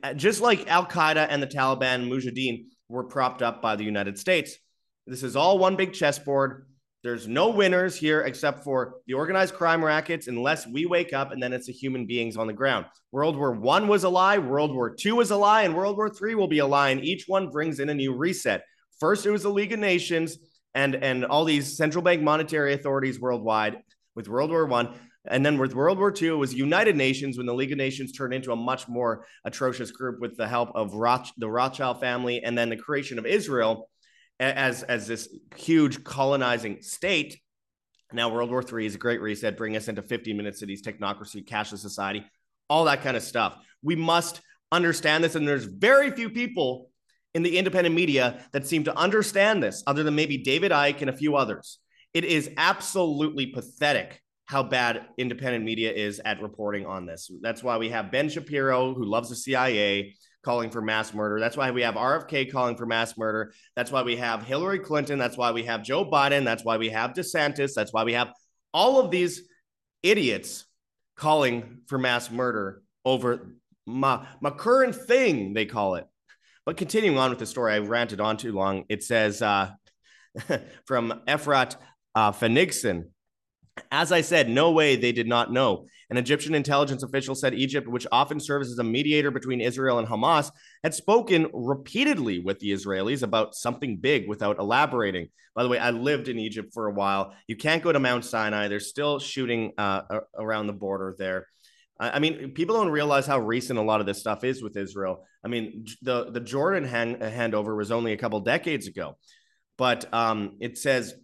Uh, 0.02 0.14
just 0.14 0.40
like 0.40 0.69
Al 0.69 0.84
Qaeda 0.84 1.26
and 1.31 1.42
the 1.42 1.46
Taliban, 1.46 2.08
Mujahideen 2.08 2.66
were 2.88 3.04
propped 3.04 3.42
up 3.42 3.62
by 3.62 3.76
the 3.76 3.84
United 3.84 4.19
States. 4.19 4.56
This 5.06 5.22
is 5.22 5.37
all 5.37 5.58
one 5.58 5.76
big 5.76 5.92
chessboard. 5.92 6.66
There's 7.02 7.26
no 7.26 7.48
winners 7.48 7.96
here 7.96 8.20
except 8.20 8.62
for 8.62 8.96
the 9.06 9.14
organized 9.14 9.54
crime 9.54 9.82
rackets, 9.82 10.28
unless 10.28 10.66
we 10.66 10.84
wake 10.84 11.14
up 11.14 11.32
and 11.32 11.42
then 11.42 11.54
it's 11.54 11.66
the 11.66 11.72
human 11.72 12.04
beings 12.04 12.37
on 12.37 12.46
the 12.46 12.52
ground. 12.52 12.84
World 13.10 13.37
War 13.37 13.52
One 13.52 13.88
was 13.88 14.04
a 14.04 14.08
lie, 14.10 14.37
World 14.37 14.75
War 14.75 14.94
Two 14.94 15.16
was 15.16 15.31
a 15.31 15.37
lie, 15.37 15.62
and 15.62 15.75
World 15.75 15.96
War 15.96 16.10
Three 16.10 16.34
will 16.34 16.48
be 16.48 16.58
a 16.58 16.66
lie. 16.66 16.90
And 16.90 17.02
each 17.02 17.25
one 17.26 17.48
brings 17.48 17.81
in 17.81 17.88
a 17.88 17.94
new 17.94 18.14
reset. 18.14 18.64
First, 18.98 19.25
it 19.25 19.31
was 19.31 19.44
the 19.44 19.48
League 19.48 19.72
of 19.72 19.78
Nations 19.78 20.37
and 20.75 20.94
and 20.94 21.25
all 21.25 21.44
these 21.44 21.76
central 21.76 22.02
bank 22.02 22.22
monetary 22.22 22.75
authorities 22.75 23.20
worldwide 23.20 23.78
with 24.14 24.28
World 24.28 24.50
War 24.50 24.67
One. 24.67 24.94
And 25.26 25.44
then 25.44 25.58
with 25.58 25.75
World 25.75 25.99
War 25.99 26.14
II, 26.17 26.28
it 26.28 26.32
was 26.32 26.55
United 26.55 26.96
Nations 26.96 27.37
when 27.37 27.46
the 27.46 27.55
League 27.55 27.72
of 27.72 27.78
Nations 27.78 28.12
turned 28.12 28.32
into 28.32 28.52
a 28.52 28.56
much 28.56 28.88
more 28.88 29.26
atrocious 29.44 29.90
group 29.90 30.19
with 30.19 30.37
the 30.38 30.49
help 30.49 30.70
of 30.75 30.94
Roth, 30.94 31.31
the 31.37 31.50
Rothschild 31.50 32.00
family, 32.00 32.43
and 32.43 32.56
then 32.56 32.70
the 32.70 32.76
creation 32.76 33.19
of 33.19 33.26
Israel 33.26 33.90
as, 34.40 34.82
as 34.82 35.06
this 35.06 35.28
huge 35.56 36.02
colonizing 36.05 36.81
state. 36.81 37.38
Now, 38.12 38.31
World 38.31 38.50
War 38.50 38.64
III 38.66 38.87
is 38.87 38.94
a 38.94 38.99
great 38.99 39.20
reset, 39.20 39.56
bring 39.56 39.76
us 39.76 39.88
into 39.88 40.02
15 40.02 40.37
minute 40.37 40.56
cities, 40.56 40.82
technocracy, 40.82 41.46
cashless 41.46 41.78
society, 41.78 42.25
all 42.69 42.87
that 42.87 43.02
kind 43.02 43.16
of 43.16 43.23
stuff. 43.23 43.56
We 43.82 43.96
must 43.96 44.40
understand 44.73 45.23
this. 45.23 45.34
And 45.34 45.46
there's 45.46 45.64
very 45.64 46.11
few 46.11 46.31
people 46.31 46.89
in 47.35 47.43
the 47.43 47.59
independent 47.59 47.95
media 47.95 48.45
that 48.52 48.66
seem 48.66 48.85
to 48.85 48.97
understand 48.97 49.62
this, 49.62 49.83
other 49.87 50.02
than 50.02 50.14
maybe 50.14 50.38
David 50.38 50.73
Icke 50.73 51.00
and 51.00 51.11
a 51.11 51.16
few 51.16 51.37
others. 51.37 51.78
It 52.12 52.25
is 52.25 52.50
absolutely 52.57 53.47
pathetic 53.47 54.21
how 54.47 54.64
bad 54.64 55.07
independent 55.16 55.64
media 55.64 55.93
is 55.93 56.21
at 56.25 56.43
reporting 56.43 56.85
on 56.85 57.07
this. 57.07 57.31
That's 57.40 57.62
why 57.62 57.78
we 57.78 57.90
have 57.90 58.11
Ben 58.11 58.28
Shapiro, 58.28 58.95
who 58.95 59.04
loves 59.04 59.28
the 59.28 59.37
CIA, 59.37 60.16
calling 60.43 60.71
for 60.71 60.81
mass 60.81 61.14
murder. 61.14 61.38
That's 61.38 61.57
why 61.57 61.71
we 61.71 61.83
have 61.83 61.95
RFK 61.95 62.50
calling 62.50 62.76
for 62.76 62.87
mass 62.87 63.16
murder. 63.16 63.52
That's 63.76 63.93
why 63.93 64.02
we 64.02 64.16
have 64.16 64.43
Hillary 64.43 64.81
Clinton. 64.81 65.21
That's 65.21 65.37
why 65.37 65.52
we 65.52 65.64
have 65.64 65.85
Joe 65.85 66.04
Biden. 66.04 66.45
That's 66.45 66.64
why 66.64 66.78
we 66.78 66.88
have 66.88 67.12
DeSantis. 67.12 67.75
That's 67.75 67.93
why 67.93 68.02
we 68.02 68.14
have 68.14 68.33
all 68.75 68.99
of 68.99 69.11
these 69.11 69.43
idiots 70.02 70.66
calling 71.16 71.83
for 71.87 71.99
mass 71.99 72.31
murder 72.31 72.83
over 73.04 73.54
my, 73.87 74.26
my 74.40 74.50
current 74.50 74.95
thing, 74.95 75.52
they 75.52 75.66
call 75.66 75.97
it. 75.97 76.07
But 76.71 76.77
continuing 76.77 77.19
on 77.19 77.31
with 77.31 77.41
the 77.41 77.47
story, 77.47 77.73
I 77.73 77.79
ranted 77.81 78.21
on 78.21 78.37
too 78.37 78.53
long. 78.53 78.85
It 78.89 79.03
says 79.03 79.43
uh, 79.43 79.73
from 80.87 81.21
Efrat 81.27 81.75
uh, 82.15 82.33
as 83.91 84.12
I 84.12 84.21
said, 84.21 84.49
no 84.49 84.71
way 84.71 84.95
they 84.95 85.11
did 85.11 85.27
not 85.27 85.53
know. 85.53 85.87
An 86.11 86.17
Egyptian 86.17 86.55
intelligence 86.55 87.03
official 87.03 87.35
said 87.35 87.55
Egypt, 87.55 87.89
which 87.89 88.07
often 88.12 88.39
serves 88.39 88.71
as 88.71 88.79
a 88.79 88.85
mediator 88.85 89.33
between 89.33 89.61
Israel 89.61 89.99
and 89.99 90.07
Hamas, 90.07 90.53
had 90.85 90.95
spoken 90.95 91.49
repeatedly 91.53 92.39
with 92.39 92.61
the 92.61 92.71
Israelis 92.71 93.25
about 93.25 93.57
something 93.57 93.97
big 93.97 94.29
without 94.29 94.61
elaborating. 94.61 95.27
By 95.57 95.65
the 95.65 95.69
way, 95.69 95.81
I 95.81 95.91
lived 95.91 96.29
in 96.29 96.39
Egypt 96.39 96.73
for 96.73 96.87
a 96.87 96.93
while. 96.93 97.35
You 97.49 97.57
can't 97.57 97.83
go 97.83 97.91
to 97.91 97.99
Mount 97.99 98.25
Sinai. 98.25 98.69
They're 98.69 98.79
still 98.79 99.19
shooting 99.19 99.73
uh, 99.77 100.03
around 100.39 100.69
the 100.69 100.73
border 100.73 101.17
there. 101.19 101.49
I 102.00 102.19
mean, 102.19 102.52
people 102.52 102.76
don't 102.76 102.88
realize 102.88 103.26
how 103.26 103.38
recent 103.38 103.78
a 103.78 103.83
lot 103.83 104.00
of 104.00 104.07
this 104.07 104.19
stuff 104.19 104.42
is 104.42 104.62
with 104.62 104.76
Israel. 104.76 105.26
I 105.45 105.49
mean, 105.49 105.85
the 106.00 106.30
the 106.30 106.40
Jordan 106.40 106.85
hand, 106.85 107.16
handover 107.21 107.76
was 107.76 107.90
only 107.90 108.14
a 108.14 108.16
couple 108.16 108.40
decades 108.40 108.87
ago, 108.87 109.19
but 109.76 110.12
um, 110.14 110.57
it 110.61 110.78
says 110.78 111.14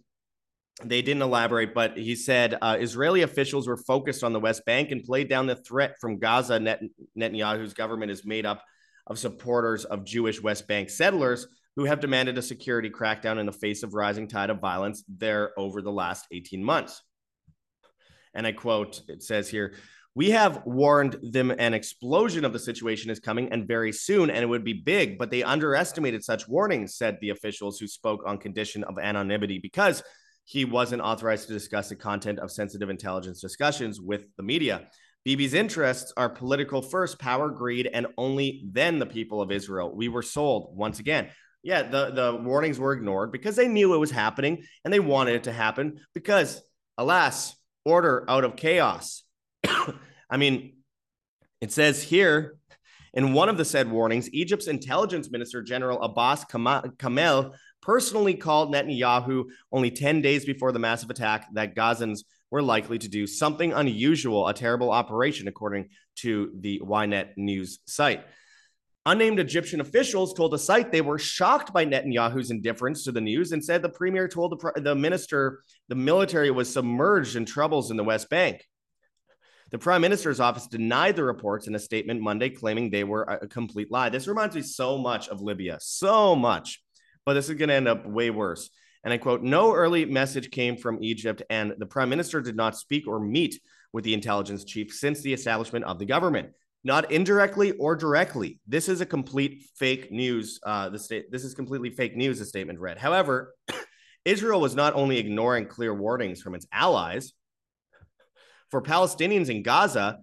they 0.83 1.01
didn't 1.01 1.23
elaborate. 1.23 1.73
But 1.73 1.97
he 1.97 2.15
said 2.15 2.59
uh, 2.61 2.77
Israeli 2.79 3.23
officials 3.23 3.67
were 3.67 3.77
focused 3.77 4.23
on 4.23 4.33
the 4.33 4.39
West 4.39 4.65
Bank 4.65 4.91
and 4.91 5.03
played 5.03 5.29
down 5.29 5.47
the 5.47 5.55
threat 5.55 5.95
from 5.99 6.19
Gaza. 6.19 6.59
Net- 6.59 6.83
Netanyahu's 7.17 7.73
government 7.73 8.11
is 8.11 8.23
made 8.23 8.45
up 8.45 8.63
of 9.07 9.17
supporters 9.17 9.83
of 9.83 10.05
Jewish 10.05 10.43
West 10.43 10.67
Bank 10.67 10.91
settlers 10.91 11.47
who 11.75 11.85
have 11.85 11.99
demanded 11.99 12.37
a 12.37 12.41
security 12.41 12.89
crackdown 12.89 13.39
in 13.39 13.45
the 13.45 13.51
face 13.51 13.81
of 13.81 13.93
rising 13.93 14.27
tide 14.27 14.49
of 14.51 14.59
violence 14.59 15.03
there 15.07 15.57
over 15.57 15.81
the 15.81 15.91
last 15.91 16.25
18 16.31 16.63
months. 16.63 17.01
And 18.33 18.45
I 18.45 18.51
quote, 18.51 19.01
it 19.07 19.23
says 19.23 19.49
here, 19.49 19.73
We 20.17 20.31
have 20.31 20.63
warned 20.65 21.17
them 21.21 21.51
an 21.51 21.75
explosion 21.75 22.43
of 22.43 22.51
the 22.51 22.57
situation 22.57 23.11
is 23.11 23.19
coming 23.19 23.49
and 23.51 23.67
very 23.67 23.91
soon, 23.91 24.31
and 24.31 24.39
it 24.39 24.47
would 24.47 24.63
be 24.63 24.73
big, 24.73 25.19
but 25.19 25.29
they 25.29 25.43
underestimated 25.43 26.23
such 26.23 26.47
warnings, 26.47 26.95
said 26.95 27.19
the 27.21 27.29
officials 27.29 27.77
who 27.77 27.85
spoke 27.85 28.23
on 28.25 28.39
condition 28.39 28.83
of 28.85 28.97
anonymity 28.97 29.59
because 29.59 30.01
he 30.43 30.65
wasn't 30.65 31.03
authorized 31.03 31.45
to 31.45 31.53
discuss 31.53 31.89
the 31.89 31.95
content 31.95 32.39
of 32.39 32.49
sensitive 32.49 32.89
intelligence 32.89 33.39
discussions 33.41 34.01
with 34.01 34.23
the 34.37 34.41
media. 34.41 34.87
Bibi's 35.23 35.53
interests 35.53 36.11
are 36.17 36.29
political 36.29 36.81
first, 36.81 37.19
power, 37.19 37.51
greed, 37.51 37.87
and 37.93 38.07
only 38.17 38.63
then 38.71 38.97
the 38.97 39.05
people 39.05 39.39
of 39.39 39.51
Israel. 39.51 39.95
We 39.95 40.07
were 40.07 40.23
sold 40.23 40.75
once 40.75 40.97
again. 40.97 41.29
Yeah, 41.61 41.83
the, 41.83 42.09
the 42.09 42.35
warnings 42.41 42.79
were 42.79 42.93
ignored 42.93 43.31
because 43.31 43.55
they 43.55 43.67
knew 43.67 43.93
it 43.93 43.99
was 43.99 44.09
happening 44.09 44.63
and 44.83 44.91
they 44.91 44.99
wanted 44.99 45.35
it 45.35 45.43
to 45.43 45.53
happen 45.53 45.99
because, 46.15 46.59
alas, 46.97 47.55
order 47.85 48.25
out 48.27 48.45
of 48.45 48.55
chaos. 48.55 49.21
I 50.29 50.37
mean, 50.37 50.73
it 51.61 51.71
says 51.71 52.03
here 52.03 52.57
in 53.13 53.33
one 53.33 53.49
of 53.49 53.57
the 53.57 53.65
said 53.65 53.89
warnings, 53.89 54.29
Egypt's 54.31 54.67
intelligence 54.67 55.31
minister, 55.31 55.61
General 55.61 56.01
Abbas 56.01 56.45
Kamel, 56.45 57.55
personally 57.81 58.35
called 58.35 58.73
Netanyahu 58.73 59.45
only 59.71 59.91
10 59.91 60.21
days 60.21 60.45
before 60.45 60.71
the 60.71 60.79
massive 60.79 61.09
attack 61.09 61.47
that 61.53 61.75
Gazans 61.75 62.19
were 62.51 62.61
likely 62.61 62.97
to 62.99 63.07
do 63.07 63.27
something 63.27 63.73
unusual, 63.73 64.47
a 64.47 64.53
terrible 64.53 64.91
operation, 64.91 65.47
according 65.47 65.89
to 66.17 66.51
the 66.59 66.79
Ynet 66.79 67.29
news 67.37 67.79
site. 67.85 68.23
Unnamed 69.05 69.39
Egyptian 69.39 69.79
officials 69.79 70.33
told 70.33 70.51
the 70.51 70.59
site 70.59 70.91
they 70.91 71.01
were 71.01 71.17
shocked 71.17 71.71
by 71.71 71.85
Netanyahu's 71.85 72.51
indifference 72.51 73.05
to 73.05 73.11
the 73.13 73.21
news 73.21 73.53
and 73.53 73.63
said 73.63 73.81
the 73.81 73.89
premier 73.89 74.27
told 74.27 74.51
the, 74.51 74.81
the 74.81 74.95
minister 74.95 75.61
the 75.87 75.95
military 75.95 76.51
was 76.51 76.71
submerged 76.71 77.37
in 77.37 77.45
troubles 77.45 77.89
in 77.89 77.95
the 77.95 78.03
West 78.03 78.29
Bank. 78.29 78.65
The 79.69 79.77
prime 79.77 80.01
minister's 80.01 80.39
office 80.39 80.67
denied 80.67 81.17
the 81.17 81.25
reports 81.25 81.67
in 81.67 81.75
a 81.75 81.79
statement 81.79 82.21
Monday, 82.21 82.49
claiming 82.49 82.89
they 82.89 83.03
were 83.03 83.23
a 83.23 83.47
complete 83.47 83.91
lie. 83.91 84.09
This 84.09 84.27
reminds 84.27 84.55
me 84.55 84.61
so 84.61 84.97
much 84.97 85.27
of 85.27 85.41
Libya, 85.41 85.77
so 85.81 86.35
much, 86.35 86.81
but 87.25 87.33
this 87.33 87.49
is 87.49 87.55
going 87.55 87.67
to 87.69 87.75
end 87.75 87.87
up 87.87 88.05
way 88.05 88.29
worse. 88.29 88.69
And 89.03 89.13
I 89.13 89.17
quote, 89.17 89.41
no 89.41 89.73
early 89.73 90.05
message 90.05 90.51
came 90.51 90.77
from 90.77 91.03
Egypt, 91.03 91.41
and 91.49 91.73
the 91.77 91.85
prime 91.85 92.09
minister 92.09 92.41
did 92.41 92.55
not 92.55 92.77
speak 92.77 93.07
or 93.07 93.19
meet 93.19 93.59
with 93.91 94.05
the 94.05 94.13
intelligence 94.13 94.63
chief 94.63 94.93
since 94.93 95.21
the 95.21 95.33
establishment 95.33 95.83
of 95.83 95.99
the 95.99 96.05
government, 96.05 96.49
not 96.85 97.11
indirectly 97.11 97.71
or 97.73 97.95
directly. 97.95 98.59
This 98.67 98.87
is 98.87 99.01
a 99.01 99.05
complete 99.05 99.65
fake 99.75 100.11
news. 100.11 100.59
Uh, 100.65 100.89
the 100.89 100.99
state, 100.99 101.29
this 101.29 101.43
is 101.43 101.53
completely 101.53 101.89
fake 101.89 102.15
news, 102.15 102.39
the 102.39 102.45
statement 102.45 102.79
read. 102.79 102.97
However, 102.97 103.53
Israel 104.25 104.61
was 104.61 104.75
not 104.75 104.93
only 104.93 105.17
ignoring 105.17 105.67
clear 105.67 105.93
warnings 105.93 106.41
from 106.41 106.55
its 106.55 106.67
allies. 106.71 107.33
For 108.69 108.81
Palestinians 108.81 109.49
in 109.49 109.63
Gaza, 109.63 110.19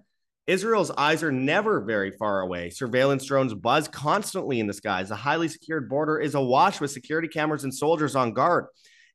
Israel's 0.47 0.91
eyes 0.91 1.23
are 1.23 1.33
never 1.33 1.81
very 1.81 2.11
far 2.11 2.41
away. 2.41 2.69
Surveillance 2.69 3.25
drones 3.25 3.55
buzz 3.55 3.89
constantly 3.89 4.61
in 4.61 4.67
the 4.67 4.75
skies. 4.75 5.11
A 5.11 5.17
highly 5.17 5.49
secured 5.49 5.89
border 5.89 6.19
is 6.19 6.35
awash 6.35 6.81
with 6.81 6.91
security 6.91 7.29
cameras 7.29 7.65
and 7.65 7.75
soldiers 7.75 8.15
on 8.15 8.35
guard. 8.35 8.67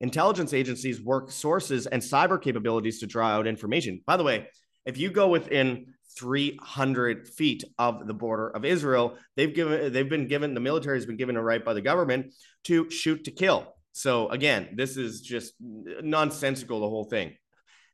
Intelligence 0.01 0.53
agencies 0.53 1.01
work 1.01 1.29
sources 1.29 1.86
and 1.86 2.01
cyber 2.01 2.41
capabilities 2.41 3.00
to 3.00 3.07
draw 3.07 3.27
out 3.27 3.45
information. 3.45 4.01
By 4.07 4.17
the 4.17 4.24
way, 4.24 4.48
if 4.86 4.98
you 4.98 5.12
go 5.12 5.27
within 5.27 5.93
300 6.17 7.27
feet 7.27 7.63
of 7.77 8.07
the 8.07 8.13
border 8.13 8.50
of 8.50 8.65
Israel, 8.65 9.17
they've 9.36 9.53
given 9.53 9.93
they've 9.93 10.09
been 10.09 10.27
given 10.27 10.53
the 10.53 10.59
military 10.59 10.98
has 10.98 11.05
been 11.05 11.17
given 11.17 11.36
a 11.36 11.43
right 11.43 11.63
by 11.63 11.74
the 11.74 11.81
government 11.81 12.33
to 12.63 12.89
shoot 12.89 13.25
to 13.25 13.31
kill. 13.31 13.75
So 13.91 14.29
again, 14.29 14.69
this 14.75 14.98
is 14.98 15.21
just 15.21 15.53
nonsensical. 15.59 16.79
The 16.79 16.89
whole 16.89 17.03
thing, 17.03 17.36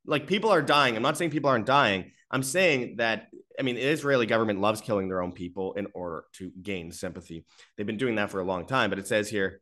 like 0.06 0.28
people 0.28 0.50
are 0.52 0.62
dying. 0.62 0.96
I'm 0.96 1.04
not 1.04 1.18
saying 1.18 1.32
people 1.32 1.50
aren't 1.50 1.66
dying. 1.66 2.12
I'm 2.32 2.44
saying 2.44 2.98
that 2.98 3.28
I 3.60 3.64
mean, 3.64 3.76
the 3.76 3.82
Israeli 3.82 4.26
government 4.26 4.60
loves 4.60 4.82
killing 4.82 5.08
their 5.08 5.22
own 5.22 5.32
people 5.32 5.74
in 5.74 5.88
order 5.94 6.26
to 6.34 6.52
gain 6.62 6.92
sympathy. 6.92 7.46
They've 7.78 7.88
been 7.88 7.98
doing 7.98 8.16
that 8.16 8.30
for 8.30 8.40
a 8.40 8.46
long 8.46 8.66
time, 8.66 8.90
but 8.90 9.00
it 9.00 9.08
says 9.08 9.30
here, 9.30 9.62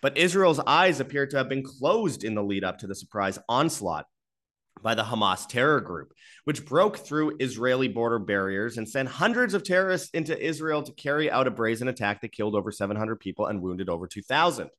but 0.00 0.16
Israel's 0.16 0.60
eyes 0.60 1.00
appear 1.00 1.26
to 1.26 1.36
have 1.36 1.48
been 1.48 1.64
closed 1.64 2.22
in 2.22 2.34
the 2.34 2.42
lead 2.42 2.62
up 2.62 2.78
to 2.78 2.86
the 2.86 2.94
surprise 2.94 3.38
onslaught 3.48 4.06
by 4.80 4.94
the 4.94 5.02
Hamas 5.02 5.48
terror 5.48 5.80
group, 5.80 6.12
which 6.44 6.64
broke 6.64 6.98
through 6.98 7.36
Israeli 7.40 7.88
border 7.88 8.20
barriers 8.20 8.78
and 8.78 8.88
sent 8.88 9.08
hundreds 9.08 9.54
of 9.54 9.64
terrorists 9.64 10.10
into 10.10 10.40
Israel 10.40 10.82
to 10.82 10.92
carry 10.92 11.28
out 11.28 11.48
a 11.48 11.50
brazen 11.50 11.88
attack 11.88 12.20
that 12.20 12.32
killed 12.32 12.54
over 12.54 12.70
700 12.70 13.16
people 13.18 13.46
and 13.46 13.60
wounded 13.60 13.88
over 13.88 14.06
2,000. 14.06 14.70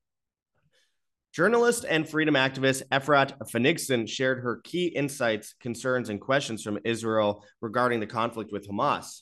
Journalist 1.40 1.86
and 1.88 2.06
freedom 2.06 2.36
activist 2.36 2.84
Efrat 2.92 3.38
Fenigson 3.50 4.10
shared 4.10 4.40
her 4.40 4.60
key 4.62 4.88
insights, 4.88 5.56
concerns, 5.62 6.10
and 6.10 6.20
questions 6.20 6.62
from 6.62 6.80
Israel 6.84 7.46
regarding 7.62 8.02
the 8.02 8.08
conflict 8.08 8.52
with 8.52 8.68
Hamas. 8.68 9.22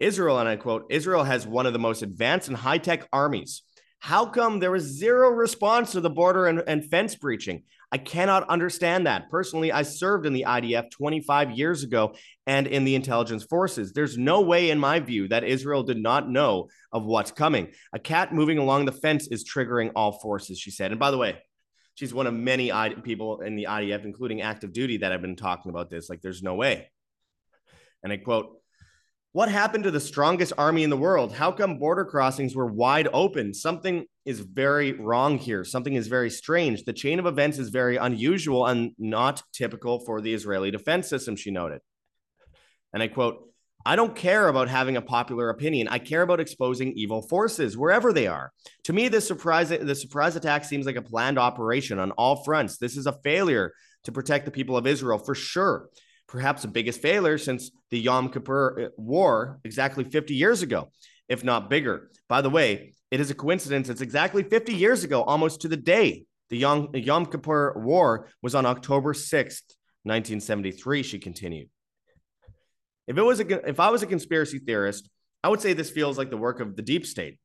Israel, 0.00 0.38
and 0.38 0.48
I 0.48 0.56
quote, 0.56 0.86
Israel 0.88 1.22
has 1.22 1.46
one 1.46 1.66
of 1.66 1.74
the 1.74 1.78
most 1.78 2.00
advanced 2.00 2.48
and 2.48 2.56
high 2.56 2.78
tech 2.78 3.06
armies. 3.12 3.60
How 3.98 4.24
come 4.24 4.58
there 4.58 4.70
was 4.70 4.84
zero 4.84 5.28
response 5.28 5.92
to 5.92 6.00
the 6.00 6.08
border 6.08 6.46
and, 6.46 6.62
and 6.66 6.82
fence 6.82 7.14
breaching? 7.14 7.64
I 7.92 7.98
cannot 7.98 8.48
understand 8.48 9.06
that. 9.06 9.30
Personally, 9.30 9.70
I 9.70 9.82
served 9.82 10.26
in 10.26 10.32
the 10.32 10.44
IDF 10.46 10.90
25 10.90 11.52
years 11.52 11.84
ago 11.84 12.14
and 12.46 12.66
in 12.66 12.84
the 12.84 12.96
intelligence 12.96 13.44
forces. 13.44 13.92
There's 13.92 14.18
no 14.18 14.40
way, 14.40 14.70
in 14.70 14.78
my 14.78 14.98
view, 14.98 15.28
that 15.28 15.44
Israel 15.44 15.84
did 15.84 15.98
not 15.98 16.28
know 16.28 16.68
of 16.90 17.04
what's 17.04 17.30
coming. 17.30 17.72
A 17.92 17.98
cat 17.98 18.34
moving 18.34 18.58
along 18.58 18.86
the 18.86 18.92
fence 18.92 19.28
is 19.28 19.48
triggering 19.48 19.92
all 19.94 20.18
forces, 20.18 20.58
she 20.58 20.72
said. 20.72 20.90
And 20.90 20.98
by 20.98 21.12
the 21.12 21.18
way, 21.18 21.38
she's 21.94 22.12
one 22.12 22.26
of 22.26 22.34
many 22.34 22.72
people 23.02 23.40
in 23.40 23.54
the 23.54 23.68
IDF, 23.70 24.04
including 24.04 24.42
active 24.42 24.72
duty, 24.72 24.98
that 24.98 25.12
have 25.12 25.22
been 25.22 25.36
talking 25.36 25.70
about 25.70 25.88
this. 25.88 26.10
Like, 26.10 26.22
there's 26.22 26.42
no 26.42 26.54
way. 26.54 26.90
And 28.02 28.12
I 28.12 28.16
quote, 28.16 28.60
what 29.36 29.50
happened 29.50 29.84
to 29.84 29.90
the 29.90 30.00
strongest 30.00 30.54
army 30.56 30.82
in 30.82 30.88
the 30.88 30.96
world? 30.96 31.30
How 31.30 31.52
come 31.52 31.76
border 31.76 32.06
crossings 32.06 32.56
were 32.56 32.72
wide 32.72 33.06
open? 33.12 33.52
Something 33.52 34.06
is 34.24 34.40
very 34.40 34.92
wrong 34.92 35.36
here. 35.36 35.62
Something 35.62 35.92
is 35.92 36.06
very 36.06 36.30
strange. 36.30 36.84
The 36.84 36.94
chain 36.94 37.18
of 37.18 37.26
events 37.26 37.58
is 37.58 37.68
very 37.68 37.98
unusual 37.98 38.64
and 38.64 38.92
not 38.98 39.42
typical 39.52 40.00
for 40.00 40.22
the 40.22 40.32
Israeli 40.32 40.70
defense 40.70 41.10
system, 41.10 41.36
she 41.36 41.50
noted. 41.50 41.82
And 42.94 43.02
I 43.02 43.08
quote, 43.08 43.50
I 43.84 43.94
don't 43.94 44.16
care 44.16 44.48
about 44.48 44.70
having 44.70 44.96
a 44.96 45.02
popular 45.02 45.50
opinion. 45.50 45.88
I 45.88 45.98
care 45.98 46.22
about 46.22 46.40
exposing 46.40 46.94
evil 46.94 47.20
forces 47.20 47.76
wherever 47.76 48.14
they 48.14 48.28
are. 48.28 48.52
To 48.84 48.94
me, 48.94 49.08
this 49.08 49.28
surprise 49.28 49.68
the 49.68 49.94
surprise 49.94 50.36
attack 50.36 50.64
seems 50.64 50.86
like 50.86 50.96
a 50.96 51.02
planned 51.02 51.38
operation 51.38 51.98
on 51.98 52.10
all 52.12 52.42
fronts. 52.42 52.78
This 52.78 52.96
is 52.96 53.04
a 53.04 53.18
failure 53.22 53.74
to 54.04 54.12
protect 54.12 54.46
the 54.46 54.50
people 54.50 54.78
of 54.78 54.86
Israel 54.86 55.18
for 55.18 55.34
sure 55.34 55.90
perhaps 56.28 56.62
the 56.62 56.68
biggest 56.68 57.00
failure 57.00 57.38
since 57.38 57.70
the 57.90 57.98
Yom 57.98 58.30
Kippur 58.30 58.86
uh, 58.86 58.88
War 58.96 59.60
exactly 59.64 60.04
50 60.04 60.34
years 60.34 60.62
ago, 60.62 60.90
if 61.28 61.44
not 61.44 61.70
bigger. 61.70 62.10
By 62.28 62.40
the 62.40 62.50
way, 62.50 62.94
it 63.10 63.20
is 63.20 63.30
a 63.30 63.34
coincidence. 63.34 63.88
It's 63.88 64.00
exactly 64.00 64.42
50 64.42 64.74
years 64.74 65.04
ago, 65.04 65.22
almost 65.22 65.60
to 65.62 65.68
the 65.68 65.76
day. 65.76 66.24
The 66.50 66.58
Yom, 66.58 66.90
Yom 66.94 67.26
Kippur 67.26 67.74
War 67.76 68.28
was 68.42 68.54
on 68.54 68.66
October 68.66 69.12
6th, 69.12 69.74
1973, 70.04 71.02
she 71.02 71.18
continued. 71.18 71.68
If 73.08 73.18
it 73.18 73.22
was 73.22 73.40
a, 73.40 73.68
if 73.68 73.80
I 73.80 73.90
was 73.90 74.02
a 74.02 74.06
conspiracy 74.06 74.58
theorist, 74.58 75.08
I 75.42 75.48
would 75.48 75.60
say 75.60 75.72
this 75.72 75.90
feels 75.90 76.18
like 76.18 76.30
the 76.30 76.36
work 76.36 76.60
of 76.60 76.76
the 76.76 76.82
deep 76.82 77.06
state. 77.06 77.38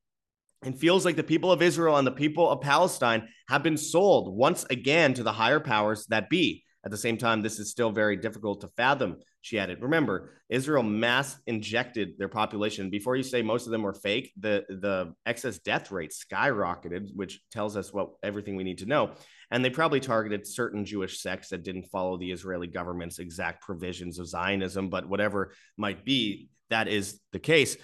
It 0.63 0.77
feels 0.77 1.05
like 1.05 1.15
the 1.15 1.23
people 1.23 1.51
of 1.51 1.61
Israel 1.61 1.97
and 1.97 2.05
the 2.05 2.11
people 2.11 2.49
of 2.49 2.61
Palestine 2.61 3.27
have 3.47 3.63
been 3.63 3.77
sold 3.77 4.35
once 4.35 4.63
again 4.69 5.15
to 5.15 5.23
the 5.23 5.31
higher 5.31 5.59
powers 5.59 6.05
that 6.07 6.29
be. 6.29 6.63
At 6.83 6.91
the 6.91 6.97
same 6.97 7.17
time, 7.17 7.41
this 7.41 7.59
is 7.59 7.69
still 7.69 7.91
very 7.91 8.17
difficult 8.17 8.61
to 8.61 8.67
fathom, 8.69 9.17
she 9.41 9.59
added. 9.59 9.81
Remember, 9.81 10.31
Israel 10.49 10.81
mass 10.81 11.37
injected 11.45 12.17
their 12.17 12.27
population. 12.27 12.89
Before 12.89 13.15
you 13.15 13.21
say 13.23 13.43
most 13.43 13.67
of 13.67 13.71
them 13.71 13.83
were 13.83 13.93
fake, 13.93 14.31
the, 14.39 14.63
the 14.67 15.13
excess 15.25 15.59
death 15.59 15.91
rate 15.91 16.11
skyrocketed, 16.11 17.09
which 17.15 17.39
tells 17.51 17.77
us 17.77 17.93
what 17.93 18.09
everything 18.23 18.55
we 18.55 18.63
need 18.63 18.79
to 18.79 18.87
know. 18.87 19.11
And 19.51 19.63
they 19.63 19.69
probably 19.69 19.99
targeted 19.99 20.47
certain 20.47 20.85
Jewish 20.85 21.21
sects 21.21 21.49
that 21.49 21.63
didn't 21.63 21.89
follow 21.91 22.17
the 22.17 22.31
Israeli 22.31 22.67
government's 22.67 23.19
exact 23.19 23.61
provisions 23.61 24.17
of 24.17 24.27
Zionism, 24.27 24.89
but 24.89 25.07
whatever 25.07 25.53
might 25.77 26.03
be, 26.03 26.49
that 26.69 26.87
is 26.87 27.19
the 27.31 27.39
case. 27.39 27.77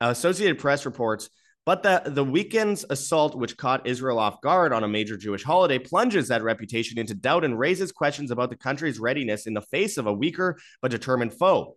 Associated 0.00 0.58
Press 0.58 0.86
reports 0.86 1.28
but 1.66 1.82
the, 1.82 2.02
the 2.06 2.24
weekend's 2.24 2.84
assault, 2.88 3.34
which 3.34 3.56
caught 3.56 3.86
Israel 3.86 4.18
off 4.18 4.40
guard 4.40 4.72
on 4.72 4.84
a 4.84 4.88
major 4.88 5.16
Jewish 5.16 5.42
holiday, 5.42 5.78
plunges 5.78 6.28
that 6.28 6.42
reputation 6.42 6.98
into 6.98 7.14
doubt 7.14 7.44
and 7.44 7.58
raises 7.58 7.92
questions 7.92 8.30
about 8.30 8.50
the 8.50 8.56
country's 8.56 8.98
readiness 8.98 9.46
in 9.46 9.54
the 9.54 9.60
face 9.60 9.98
of 9.98 10.06
a 10.06 10.12
weaker 10.12 10.58
but 10.80 10.90
determined 10.90 11.34
foe. 11.34 11.76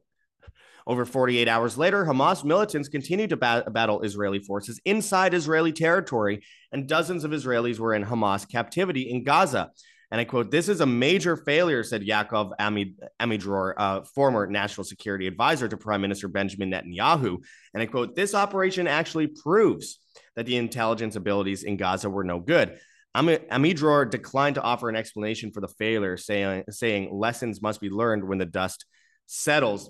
Over 0.86 1.06
48 1.06 1.48
hours 1.48 1.78
later, 1.78 2.06
Hamas 2.06 2.44
militants 2.44 2.90
continued 2.90 3.30
to 3.30 3.38
ba- 3.38 3.64
battle 3.72 4.02
Israeli 4.02 4.40
forces 4.40 4.82
inside 4.84 5.34
Israeli 5.34 5.72
territory, 5.72 6.44
and 6.72 6.88
dozens 6.88 7.24
of 7.24 7.32
Israelis 7.32 7.80
were 7.80 7.94
in 7.94 8.04
Hamas 8.04 8.50
captivity 8.50 9.10
in 9.10 9.24
Gaza. 9.24 9.72
And 10.14 10.22
I 10.22 10.26
quote, 10.26 10.52
This 10.52 10.70
is 10.70 10.80
a 10.80 10.86
major 10.86 11.36
failure, 11.36 11.84
said 11.84 12.04
Yaakov 12.04 12.52
Amid- 12.60 13.00
Amidror, 13.20 13.74
uh, 13.76 14.02
former 14.14 14.46
national 14.46 14.84
security 14.84 15.26
advisor 15.26 15.68
to 15.68 15.76
Prime 15.76 16.02
Minister 16.02 16.28
Benjamin 16.28 16.70
Netanyahu. 16.70 17.40
And 17.74 17.82
I 17.82 17.88
quote, 17.88 18.16
This 18.16 18.36
operation 18.36 18.86
actually 18.86 19.26
proves 19.26 20.00
that 20.36 20.46
the 20.46 20.58
intelligence 20.58 21.16
abilities 21.16 21.64
in 21.64 21.78
Gaza 21.78 22.12
were 22.12 22.24
no 22.24 22.40
good. 22.40 22.78
Am- 23.16 23.26
Amidror 23.26 24.08
declined 24.08 24.54
to 24.54 24.62
offer 24.62 24.88
an 24.88 24.96
explanation 24.96 25.52
for 25.52 25.62
the 25.62 25.68
failure, 25.68 26.16
saying, 26.16 26.66
saying 26.70 27.10
lessons 27.12 27.60
must 27.60 27.82
be 27.82 27.90
learned 27.90 28.24
when 28.24 28.38
the 28.38 28.46
dust 28.46 28.86
settles. 29.26 29.90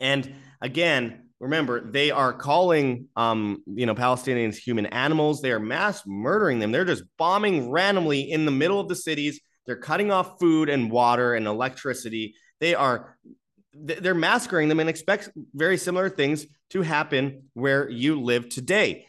And 0.00 0.34
again, 0.60 1.29
remember 1.40 1.80
they 1.80 2.10
are 2.10 2.32
calling 2.32 3.08
um, 3.16 3.62
you 3.66 3.86
know 3.86 3.94
palestinians 3.94 4.56
human 4.56 4.86
animals. 4.86 5.40
They 5.40 5.50
are 5.50 5.58
mass 5.58 6.06
murdering 6.06 6.60
them. 6.60 6.70
They're 6.70 6.84
just 6.84 7.04
bombing 7.18 7.70
randomly 7.70 8.30
in 8.30 8.44
the 8.44 8.52
middle 8.52 8.78
of 8.78 8.88
the 8.88 8.94
cities. 8.94 9.40
They're 9.66 9.76
cutting 9.76 10.10
off 10.10 10.38
food 10.38 10.68
and 10.68 10.90
water 10.90 11.34
and 11.34 11.46
electricity. 11.46 12.34
They 12.60 12.74
are 12.74 13.16
they're 13.72 14.14
massacring 14.14 14.68
them 14.68 14.80
and 14.80 14.88
expect 14.88 15.30
very 15.54 15.78
similar 15.78 16.10
things 16.10 16.44
to 16.70 16.82
happen 16.82 17.44
where 17.54 17.88
you 17.88 18.20
live 18.20 18.48
today. 18.48 19.06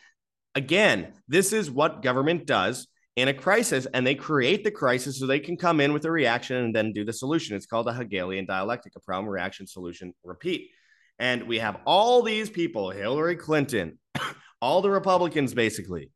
Again 0.55 1.13
this 1.27 1.53
is 1.53 1.69
what 1.69 2.01
government 2.01 2.45
does 2.45 2.87
in 3.17 3.27
a 3.27 3.33
crisis 3.33 3.87
and 3.93 4.07
they 4.07 4.15
create 4.15 4.63
the 4.63 4.71
crisis 4.71 5.19
so 5.19 5.27
they 5.27 5.39
can 5.39 5.57
come 5.57 5.81
in 5.81 5.91
with 5.91 6.05
a 6.05 6.11
reaction 6.11 6.55
and 6.55 6.73
then 6.73 6.93
do 6.93 7.03
the 7.03 7.11
solution. 7.11 7.57
It's 7.57 7.65
called 7.65 7.89
a 7.89 7.93
hegelian 7.93 8.45
dialectic 8.45 8.93
a 8.95 9.01
problem 9.01 9.29
reaction 9.29 9.67
solution 9.67 10.13
repeat 10.23 10.71
and 11.21 11.43
we 11.47 11.59
have 11.59 11.77
all 11.85 12.23
these 12.23 12.49
people, 12.49 12.89
Hillary 12.89 13.35
Clinton, 13.35 13.99
all 14.61 14.81
the 14.81 14.89
Republicans, 14.89 15.53
basically, 15.53 16.09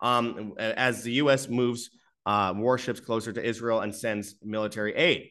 um, 0.00 0.54
as 0.58 1.02
the 1.02 1.12
U.S. 1.12 1.48
moves 1.48 1.90
uh, 2.24 2.54
warships 2.56 2.98
closer 2.98 3.30
to 3.30 3.44
Israel 3.44 3.80
and 3.80 3.94
sends 3.94 4.36
military 4.42 4.94
aid. 4.94 5.30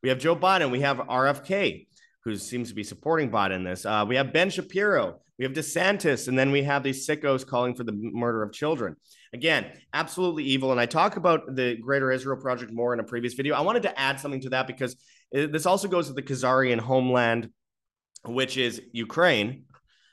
We 0.00 0.10
have 0.10 0.20
Joe 0.20 0.36
Biden. 0.36 0.70
We 0.70 0.80
have 0.80 0.98
RFK, 0.98 1.88
who 2.24 2.36
seems 2.36 2.68
to 2.68 2.74
be 2.74 2.84
supporting 2.84 3.32
Biden 3.32 3.56
in 3.56 3.64
this. 3.64 3.84
Uh, 3.84 4.04
we 4.08 4.14
have 4.14 4.32
Ben 4.32 4.48
Shapiro. 4.48 5.20
We 5.38 5.44
have 5.44 5.54
DeSantis. 5.54 6.28
And 6.28 6.38
then 6.38 6.52
we 6.52 6.62
have 6.62 6.84
these 6.84 7.04
sickos 7.04 7.44
calling 7.44 7.74
for 7.74 7.82
the 7.82 7.92
murder 7.92 8.44
of 8.44 8.52
children. 8.52 8.94
Again, 9.32 9.72
absolutely 9.92 10.44
evil. 10.44 10.70
And 10.70 10.80
I 10.80 10.86
talk 10.86 11.16
about 11.16 11.56
the 11.56 11.76
Greater 11.76 12.12
Israel 12.12 12.40
Project 12.40 12.72
more 12.72 12.94
in 12.94 13.00
a 13.00 13.04
previous 13.04 13.34
video. 13.34 13.56
I 13.56 13.62
wanted 13.62 13.82
to 13.84 13.98
add 13.98 14.20
something 14.20 14.40
to 14.42 14.50
that 14.50 14.68
because 14.68 14.96
this 15.32 15.66
also 15.66 15.88
goes 15.88 16.06
to 16.08 16.12
the 16.12 16.22
Khazarian 16.22 16.78
homeland 16.78 17.50
which 18.24 18.56
is 18.56 18.80
Ukraine, 18.92 19.64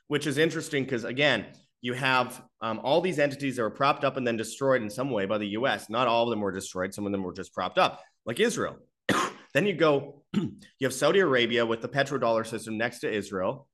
which 0.08 0.28
is 0.28 0.38
interesting 0.38 0.84
because, 0.84 1.04
again, 1.04 1.46
you 1.82 1.94
have 1.94 2.42
um, 2.62 2.80
all 2.84 3.02
these 3.02 3.20
entities 3.20 3.56
that 3.56 3.62
were 3.62 3.70
propped 3.70 4.04
up 4.04 4.18
and 4.18 4.28
then 4.28 4.38
destroyed 4.38 4.82
in 4.82 4.90
some 4.90 5.10
way 5.12 5.26
by 5.26 5.38
the 5.38 5.48
US. 5.50 5.90
Not 5.90 6.08
all 6.08 6.24
of 6.24 6.30
them 6.30 6.42
were 6.42 6.52
destroyed, 6.52 6.94
some 6.94 7.06
of 7.06 7.12
them 7.12 7.24
were 7.24 7.34
just 7.34 7.54
propped 7.54 7.78
up, 7.78 8.02
like 8.26 8.40
Israel. 8.40 8.78
then 9.54 9.66
you 9.66 9.74
go, 9.74 10.24
you 10.34 10.52
have 10.84 10.94
Saudi 10.94 11.20
Arabia 11.20 11.66
with 11.66 11.82
the 11.82 11.88
petrodollar 11.88 12.46
system 12.46 12.78
next 12.78 13.00
to 13.00 13.12
Israel. 13.12 13.68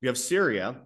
You 0.00 0.08
have 0.08 0.18
Syria, 0.18 0.76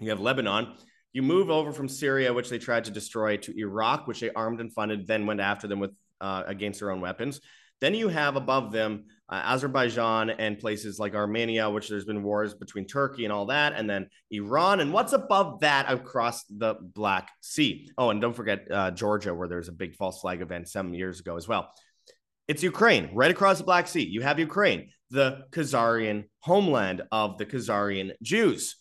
you 0.00 0.10
have 0.10 0.20
Lebanon. 0.20 0.74
You 1.12 1.22
move 1.22 1.48
over 1.48 1.72
from 1.72 1.88
Syria, 1.88 2.32
which 2.32 2.50
they 2.50 2.58
tried 2.58 2.84
to 2.84 2.90
destroy, 2.90 3.38
to 3.38 3.58
Iraq, 3.58 4.06
which 4.06 4.20
they 4.20 4.30
armed 4.30 4.60
and 4.60 4.70
funded, 4.72 5.06
then 5.06 5.24
went 5.24 5.40
after 5.40 5.66
them 5.66 5.80
with 5.80 5.92
uh, 6.20 6.42
against 6.46 6.80
their 6.80 6.90
own 6.90 7.00
weapons. 7.00 7.40
Then 7.80 7.94
you 7.94 8.08
have 8.08 8.36
above 8.36 8.72
them 8.72 9.04
uh, 9.28 9.42
Azerbaijan 9.44 10.30
and 10.30 10.58
places 10.58 10.98
like 10.98 11.14
Armenia, 11.14 11.68
which 11.68 11.88
there's 11.88 12.04
been 12.04 12.22
wars 12.22 12.54
between 12.54 12.86
Turkey 12.86 13.24
and 13.24 13.32
all 13.32 13.46
that, 13.46 13.72
and 13.74 13.90
then 13.90 14.08
Iran. 14.30 14.80
And 14.80 14.92
what's 14.92 15.12
above 15.12 15.60
that 15.60 15.90
across 15.90 16.44
the 16.44 16.76
Black 16.80 17.30
Sea? 17.40 17.90
Oh, 17.98 18.10
and 18.10 18.20
don't 18.20 18.36
forget 18.36 18.70
uh, 18.70 18.92
Georgia, 18.92 19.34
where 19.34 19.48
there's 19.48 19.68
a 19.68 19.72
big 19.72 19.96
false 19.96 20.20
flag 20.20 20.42
event 20.42 20.68
some 20.68 20.94
years 20.94 21.20
ago 21.20 21.36
as 21.36 21.48
well. 21.48 21.72
It's 22.48 22.62
Ukraine, 22.62 23.10
right 23.12 23.30
across 23.30 23.58
the 23.58 23.64
Black 23.64 23.88
Sea. 23.88 24.06
You 24.06 24.22
have 24.22 24.38
Ukraine, 24.38 24.90
the 25.10 25.42
Khazarian 25.50 26.24
homeland 26.40 27.02
of 27.10 27.38
the 27.38 27.46
Khazarian 27.46 28.12
Jews. 28.22 28.76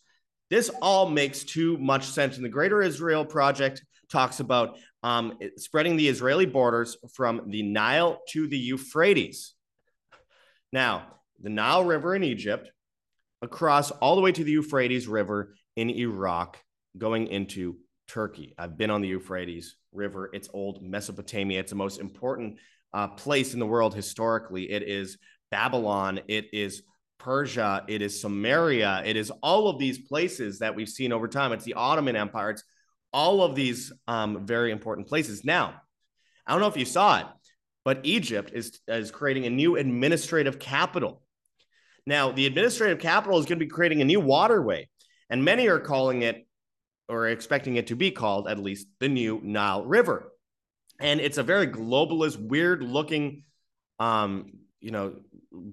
This 0.51 0.69
all 0.81 1.09
makes 1.09 1.43
too 1.43 1.75
much 1.79 2.05
sense. 2.05 2.35
And 2.35 2.45
the 2.45 2.49
Greater 2.49 2.83
Israel 2.83 3.25
Project 3.25 3.83
talks 4.11 4.39
about 4.39 4.77
um, 5.05 5.37
spreading 5.57 5.97
the 5.97 6.09
Israeli 6.09 6.47
borders 6.47 6.97
from 7.13 7.51
the 7.51 7.61
Nile 7.61 8.21
to 8.29 8.47
the 8.47 8.57
Euphrates. 8.57 9.53
Now, 10.73 11.05
the 11.39 11.51
Nile 11.51 11.83
River 11.83 12.15
in 12.15 12.23
Egypt, 12.23 12.71
across 13.43 13.91
all 13.91 14.15
the 14.15 14.23
way 14.23 14.31
to 14.31 14.43
the 14.43 14.53
Euphrates 14.53 15.07
River 15.07 15.53
in 15.75 15.91
Iraq, 15.91 16.57
going 16.97 17.27
into 17.27 17.77
Turkey. 18.07 18.55
I've 18.57 18.79
been 18.79 18.89
on 18.89 19.01
the 19.01 19.07
Euphrates 19.07 19.75
River. 19.91 20.31
It's 20.33 20.49
old 20.51 20.81
Mesopotamia. 20.81 21.59
It's 21.59 21.69
the 21.69 21.75
most 21.75 21.99
important 21.99 22.57
uh, 22.91 23.09
place 23.09 23.53
in 23.53 23.59
the 23.59 23.65
world 23.67 23.93
historically. 23.93 24.71
It 24.71 24.81
is 24.81 25.19
Babylon. 25.51 26.19
It 26.27 26.47
is 26.51 26.81
Persia. 27.19 27.85
It 27.87 28.01
is 28.01 28.19
Samaria. 28.19 29.03
It 29.05 29.17
is 29.17 29.31
all 29.43 29.67
of 29.67 29.77
these 29.77 29.99
places 29.99 30.57
that 30.59 30.75
we've 30.75 30.89
seen 30.89 31.13
over 31.13 31.27
time. 31.27 31.51
It's 31.51 31.63
the 31.63 31.75
Ottoman 31.75 32.15
Empire. 32.15 32.49
It's 32.49 32.63
all 33.15 33.41
of 33.41 33.55
these 33.55 33.93
um, 34.09 34.45
very 34.45 34.71
important 34.71 35.07
places. 35.07 35.45
Now, 35.45 35.81
I 36.45 36.51
don't 36.51 36.59
know 36.59 36.67
if 36.67 36.75
you 36.75 36.83
saw 36.83 37.21
it, 37.21 37.25
but 37.85 38.01
Egypt 38.03 38.51
is, 38.53 38.77
is 38.89 39.09
creating 39.09 39.45
a 39.45 39.49
new 39.49 39.77
administrative 39.77 40.59
capital. 40.59 41.21
Now, 42.05 42.33
the 42.33 42.45
administrative 42.45 42.99
capital 42.99 43.39
is 43.39 43.45
going 43.45 43.57
to 43.57 43.65
be 43.65 43.69
creating 43.69 44.01
a 44.01 44.05
new 44.05 44.19
waterway, 44.19 44.89
and 45.29 45.45
many 45.45 45.69
are 45.69 45.79
calling 45.79 46.23
it 46.23 46.45
or 47.07 47.29
expecting 47.29 47.77
it 47.77 47.87
to 47.87 47.95
be 47.95 48.11
called 48.11 48.49
at 48.49 48.59
least 48.59 48.87
the 48.99 49.07
new 49.07 49.39
Nile 49.41 49.85
River. 49.85 50.33
And 50.99 51.21
it's 51.21 51.37
a 51.37 51.43
very 51.43 51.67
globalist, 51.67 52.37
weird 52.37 52.83
looking, 52.83 53.43
um, 53.97 54.51
you 54.81 54.91
know, 54.91 55.13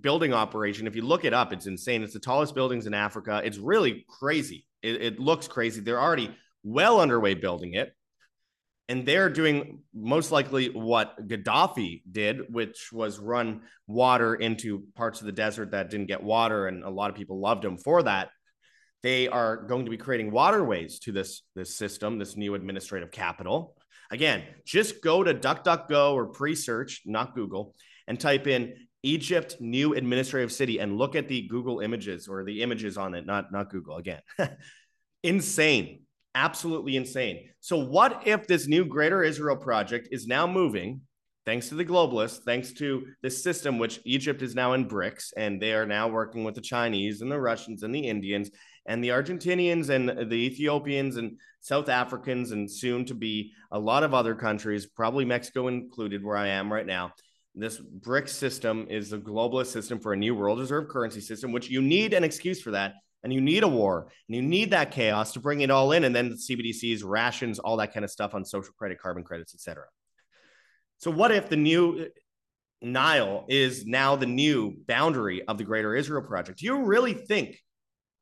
building 0.00 0.32
operation. 0.32 0.86
If 0.86 0.94
you 0.94 1.02
look 1.02 1.24
it 1.24 1.34
up, 1.34 1.52
it's 1.52 1.66
insane. 1.66 2.04
It's 2.04 2.12
the 2.12 2.20
tallest 2.20 2.54
buildings 2.54 2.86
in 2.86 2.94
Africa. 2.94 3.42
It's 3.44 3.58
really 3.58 4.06
crazy. 4.08 4.64
It, 4.80 5.02
it 5.02 5.18
looks 5.18 5.48
crazy. 5.48 5.80
They're 5.80 6.00
already 6.00 6.36
well 6.62 7.00
underway 7.00 7.34
building 7.34 7.74
it. 7.74 7.92
And 8.88 9.06
they're 9.06 9.30
doing 9.30 9.80
most 9.94 10.32
likely 10.32 10.68
what 10.68 11.28
Gaddafi 11.28 12.02
did, 12.10 12.52
which 12.52 12.92
was 12.92 13.18
run 13.18 13.62
water 13.86 14.34
into 14.34 14.84
parts 14.96 15.20
of 15.20 15.26
the 15.26 15.32
desert 15.32 15.70
that 15.70 15.88
didn't 15.88 16.08
get 16.08 16.22
water. 16.22 16.66
And 16.66 16.84
a 16.84 16.90
lot 16.90 17.10
of 17.10 17.16
people 17.16 17.40
loved 17.40 17.64
him 17.64 17.78
for 17.78 18.02
that. 18.02 18.30
They 19.02 19.28
are 19.28 19.56
going 19.56 19.84
to 19.84 19.90
be 19.90 19.96
creating 19.96 20.30
waterways 20.30 20.98
to 21.00 21.12
this, 21.12 21.42
this 21.54 21.76
system, 21.76 22.18
this 22.18 22.36
new 22.36 22.54
administrative 22.54 23.10
capital. 23.10 23.76
Again, 24.10 24.42
just 24.64 25.02
go 25.02 25.22
to 25.22 25.32
DuckDuckGo 25.32 26.12
or 26.12 26.32
Presearch, 26.32 26.98
not 27.06 27.34
Google, 27.34 27.74
and 28.06 28.20
type 28.20 28.46
in 28.46 28.74
Egypt 29.02 29.56
new 29.58 29.94
administrative 29.94 30.52
city 30.52 30.78
and 30.78 30.98
look 30.98 31.16
at 31.16 31.28
the 31.28 31.48
Google 31.48 31.80
images 31.80 32.28
or 32.28 32.44
the 32.44 32.62
images 32.62 32.98
on 32.98 33.14
it, 33.14 33.26
not, 33.26 33.50
not 33.50 33.70
Google 33.70 33.96
again. 33.96 34.20
Insane 35.22 36.02
absolutely 36.34 36.96
insane. 36.96 37.48
So, 37.60 37.76
what 37.78 38.22
if 38.26 38.46
this 38.46 38.66
new 38.66 38.84
Greater 38.84 39.22
Israel 39.22 39.56
project 39.56 40.08
is 40.10 40.26
now 40.26 40.46
moving, 40.46 41.02
thanks 41.44 41.68
to 41.68 41.74
the 41.74 41.84
globalists, 41.84 42.42
thanks 42.44 42.72
to 42.74 43.06
this 43.22 43.42
system, 43.42 43.78
which 43.78 44.00
Egypt 44.04 44.42
is 44.42 44.54
now 44.54 44.72
in 44.72 44.88
BRICS, 44.88 45.32
and 45.36 45.60
they 45.60 45.72
are 45.72 45.86
now 45.86 46.08
working 46.08 46.44
with 46.44 46.54
the 46.54 46.60
Chinese 46.60 47.20
and 47.20 47.30
the 47.30 47.40
Russians 47.40 47.82
and 47.82 47.94
the 47.94 48.06
Indians 48.06 48.50
and 48.86 49.02
the 49.02 49.10
Argentinians 49.10 49.90
and 49.90 50.08
the 50.08 50.34
Ethiopians 50.34 51.16
and 51.16 51.38
South 51.60 51.88
Africans, 51.88 52.50
and 52.50 52.70
soon 52.70 53.04
to 53.04 53.14
be 53.14 53.52
a 53.70 53.78
lot 53.78 54.02
of 54.02 54.14
other 54.14 54.34
countries, 54.34 54.86
probably 54.86 55.24
Mexico 55.24 55.68
included, 55.68 56.24
where 56.24 56.36
I 56.36 56.48
am 56.48 56.72
right 56.72 56.86
now. 56.86 57.12
This 57.54 57.78
BRICS 57.78 58.30
system 58.30 58.86
is 58.88 59.12
a 59.12 59.18
globalist 59.18 59.66
system 59.66 60.00
for 60.00 60.14
a 60.14 60.16
new 60.16 60.34
world 60.34 60.58
reserve 60.58 60.88
currency 60.88 61.20
system, 61.20 61.52
which 61.52 61.68
you 61.68 61.82
need 61.82 62.14
an 62.14 62.24
excuse 62.24 62.62
for 62.62 62.70
that 62.72 62.94
and 63.22 63.32
you 63.32 63.40
need 63.40 63.62
a 63.62 63.68
war 63.68 64.08
and 64.28 64.36
you 64.36 64.42
need 64.42 64.70
that 64.70 64.90
chaos 64.90 65.32
to 65.32 65.40
bring 65.40 65.60
it 65.60 65.70
all 65.70 65.92
in 65.92 66.04
and 66.04 66.14
then 66.14 66.30
the 66.30 66.36
cbdc's 66.36 67.02
rations 67.02 67.58
all 67.58 67.76
that 67.76 67.92
kind 67.92 68.04
of 68.04 68.10
stuff 68.10 68.34
on 68.34 68.44
social 68.44 68.72
credit 68.78 68.98
carbon 69.00 69.24
credits 69.24 69.54
etc 69.54 69.84
so 70.98 71.10
what 71.10 71.32
if 71.32 71.48
the 71.48 71.56
new 71.56 72.08
nile 72.80 73.44
is 73.48 73.86
now 73.86 74.16
the 74.16 74.26
new 74.26 74.76
boundary 74.86 75.42
of 75.46 75.56
the 75.56 75.64
greater 75.64 75.94
israel 75.94 76.22
project? 76.22 76.58
Do 76.58 76.66
you 76.66 76.84
really 76.84 77.14
think 77.14 77.58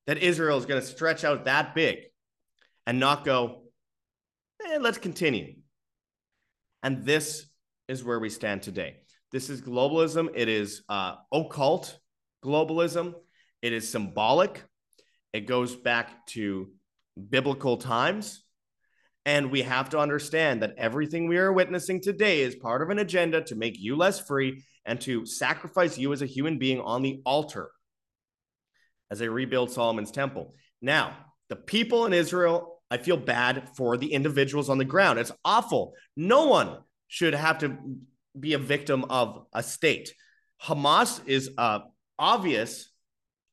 that 0.06 0.18
israel 0.18 0.58
is 0.58 0.66
going 0.66 0.80
to 0.80 0.86
stretch 0.86 1.24
out 1.24 1.46
that 1.46 1.74
big 1.74 1.98
and 2.86 3.00
not 3.00 3.24
go 3.24 3.62
eh, 4.64 4.78
let's 4.80 4.98
continue 4.98 5.54
and 6.82 7.04
this 7.04 7.46
is 7.88 8.04
where 8.04 8.20
we 8.20 8.30
stand 8.30 8.62
today. 8.62 8.96
This 9.32 9.50
is 9.50 9.60
globalism. 9.60 10.30
It 10.34 10.48
is 10.48 10.82
uh, 10.88 11.16
occult 11.32 11.98
globalism. 12.44 13.14
It 13.62 13.72
is 13.72 13.88
symbolic 13.88 14.64
it 15.32 15.46
goes 15.46 15.76
back 15.76 16.26
to 16.28 16.70
biblical 17.28 17.76
times. 17.76 18.42
And 19.26 19.50
we 19.50 19.62
have 19.62 19.90
to 19.90 19.98
understand 19.98 20.62
that 20.62 20.74
everything 20.78 21.28
we 21.28 21.36
are 21.36 21.52
witnessing 21.52 22.00
today 22.00 22.40
is 22.40 22.54
part 22.54 22.82
of 22.82 22.88
an 22.88 22.98
agenda 22.98 23.42
to 23.42 23.54
make 23.54 23.78
you 23.78 23.94
less 23.96 24.18
free 24.18 24.64
and 24.86 25.00
to 25.02 25.26
sacrifice 25.26 25.98
you 25.98 26.12
as 26.12 26.22
a 26.22 26.26
human 26.26 26.58
being 26.58 26.80
on 26.80 27.02
the 27.02 27.20
altar 27.26 27.70
as 29.10 29.18
they 29.18 29.28
rebuild 29.28 29.70
Solomon's 29.70 30.10
temple. 30.10 30.54
Now, 30.80 31.16
the 31.48 31.56
people 31.56 32.06
in 32.06 32.12
Israel, 32.12 32.80
I 32.90 32.96
feel 32.96 33.16
bad 33.16 33.68
for 33.76 33.96
the 33.96 34.12
individuals 34.12 34.70
on 34.70 34.78
the 34.78 34.84
ground. 34.84 35.18
It's 35.18 35.32
awful. 35.44 35.94
No 36.16 36.46
one 36.46 36.78
should 37.08 37.34
have 37.34 37.58
to 37.58 37.76
be 38.38 38.54
a 38.54 38.58
victim 38.58 39.04
of 39.10 39.44
a 39.52 39.62
state. 39.62 40.14
Hamas 40.62 41.20
is 41.26 41.50
uh, 41.58 41.80
obvious 42.18 42.90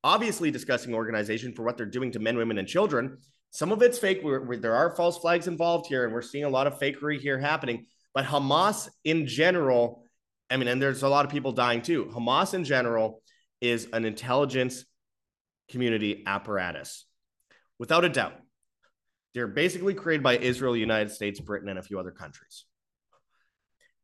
obviously 0.08 0.50
discussing 0.50 0.94
organization 0.94 1.52
for 1.54 1.64
what 1.64 1.76
they're 1.76 1.86
doing 1.86 2.12
to 2.14 2.20
men, 2.20 2.38
women, 2.38 2.58
and 2.58 2.68
children. 2.68 3.18
Some 3.52 3.74
of 3.74 3.82
it's 3.82 4.00
fake. 4.00 4.22
We're, 4.24 4.40
we're, 4.40 4.58
there 4.58 4.74
are 4.74 4.96
false 4.96 5.18
flags 5.18 5.48
involved 5.48 5.88
here, 5.88 6.06
and 6.06 6.14
we're 6.14 6.22
seeing 6.22 6.46
a 6.46 6.50
lot 6.50 6.66
of 6.66 6.80
fakery 6.80 7.20
here 7.20 7.38
happening. 7.38 7.86
But 8.14 8.24
Hamas 8.24 8.88
in 9.04 9.28
general, 9.28 10.04
I 10.50 10.56
mean, 10.56 10.70
and 10.70 10.82
there's 10.82 11.04
a 11.04 11.10
lot 11.10 11.26
of 11.26 11.32
people 11.32 11.52
dying 11.52 11.82
too. 11.82 12.06
Hamas 12.06 12.54
in 12.54 12.64
general 12.64 13.22
is 13.60 13.90
an 13.92 14.06
intelligence 14.06 14.86
community 15.70 16.24
apparatus. 16.26 17.06
Without 17.78 18.06
a 18.06 18.10
doubt, 18.10 18.36
they're 19.34 19.48
basically 19.48 19.94
created 19.94 20.24
by 20.24 20.38
Israel, 20.38 20.76
United 20.78 21.12
States, 21.12 21.42
Britain, 21.42 21.68
and 21.68 21.78
a 21.78 21.84
few 21.84 22.00
other 22.00 22.12
countries. 22.12 22.64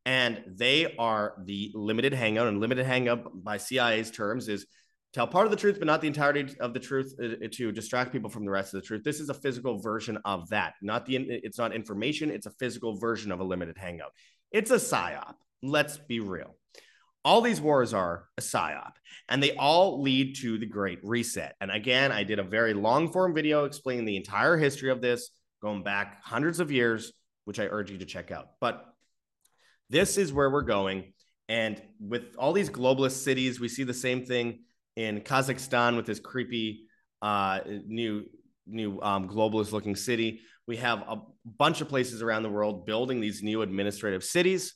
And 0.05 0.43
they 0.47 0.97
are 0.99 1.35
the 1.45 1.71
limited 1.73 2.13
hangout, 2.13 2.47
and 2.47 2.59
limited 2.59 2.85
hangout 2.85 3.41
by 3.41 3.55
CIA's 3.55 4.11
terms 4.11 4.49
is 4.49 4.65
tell 5.13 5.27
part 5.27 5.45
of 5.45 5.51
the 5.51 5.57
truth, 5.57 5.77
but 5.77 5.85
not 5.85 6.01
the 6.01 6.07
entirety 6.07 6.55
of 6.59 6.73
the 6.73 6.79
truth 6.79 7.15
uh, 7.21 7.47
to 7.51 7.71
distract 7.71 8.11
people 8.11 8.29
from 8.29 8.45
the 8.45 8.51
rest 8.51 8.73
of 8.73 8.81
the 8.81 8.87
truth. 8.87 9.03
This 9.03 9.19
is 9.19 9.29
a 9.29 9.33
physical 9.33 9.79
version 9.79 10.17
of 10.25 10.49
that. 10.49 10.73
Not 10.81 11.05
the 11.05 11.15
it's 11.15 11.57
not 11.57 11.73
information, 11.73 12.31
it's 12.31 12.47
a 12.47 12.51
physical 12.51 12.97
version 12.97 13.31
of 13.31 13.39
a 13.39 13.43
limited 13.43 13.77
hangout. 13.77 14.11
It's 14.51 14.71
a 14.71 14.75
psyop. 14.75 15.35
Let's 15.61 15.97
be 15.97 16.19
real. 16.19 16.55
All 17.25 17.41
these 17.41 17.61
wars 17.61 17.93
are 17.93 18.25
a 18.37 18.41
psyop, 18.41 18.91
and 19.29 19.41
they 19.41 19.55
all 19.55 20.01
lead 20.01 20.35
to 20.41 20.57
the 20.57 20.65
Great 20.65 20.99
Reset. 21.03 21.55
And 21.61 21.71
again, 21.71 22.11
I 22.11 22.23
did 22.23 22.39
a 22.39 22.43
very 22.43 22.73
long 22.73 23.11
form 23.13 23.33
video 23.33 23.63
explaining 23.63 24.03
the 24.03 24.17
entire 24.17 24.57
history 24.57 24.89
of 24.89 25.01
this, 25.01 25.29
going 25.61 25.83
back 25.83 26.21
hundreds 26.21 26.59
of 26.59 26.69
years, 26.69 27.13
which 27.45 27.59
I 27.59 27.65
urge 27.67 27.91
you 27.91 27.99
to 27.99 28.05
check 28.05 28.31
out. 28.31 28.47
But 28.59 28.85
this 29.89 30.17
is 30.17 30.33
where 30.33 30.49
we're 30.49 30.63
going. 30.63 31.13
And 31.47 31.81
with 31.99 32.35
all 32.37 32.51
these 32.51 32.69
globalist 32.69 33.23
cities, 33.23 33.59
we 33.59 33.69
see 33.69 33.83
the 33.83 33.93
same 33.93 34.25
thing 34.25 34.59
in 34.95 35.21
Kazakhstan 35.21 35.95
with 35.95 36.05
this 36.05 36.19
creepy 36.19 36.85
uh, 37.21 37.59
new 37.85 38.25
new 38.65 38.99
um, 39.01 39.27
globalist 39.27 39.71
looking 39.71 39.95
city. 39.95 40.41
We 40.67 40.77
have 40.77 40.99
a 40.99 41.17
bunch 41.45 41.81
of 41.81 41.89
places 41.89 42.21
around 42.21 42.43
the 42.43 42.49
world 42.49 42.85
building 42.85 43.19
these 43.19 43.43
new 43.43 43.61
administrative 43.61 44.23
cities. 44.23 44.75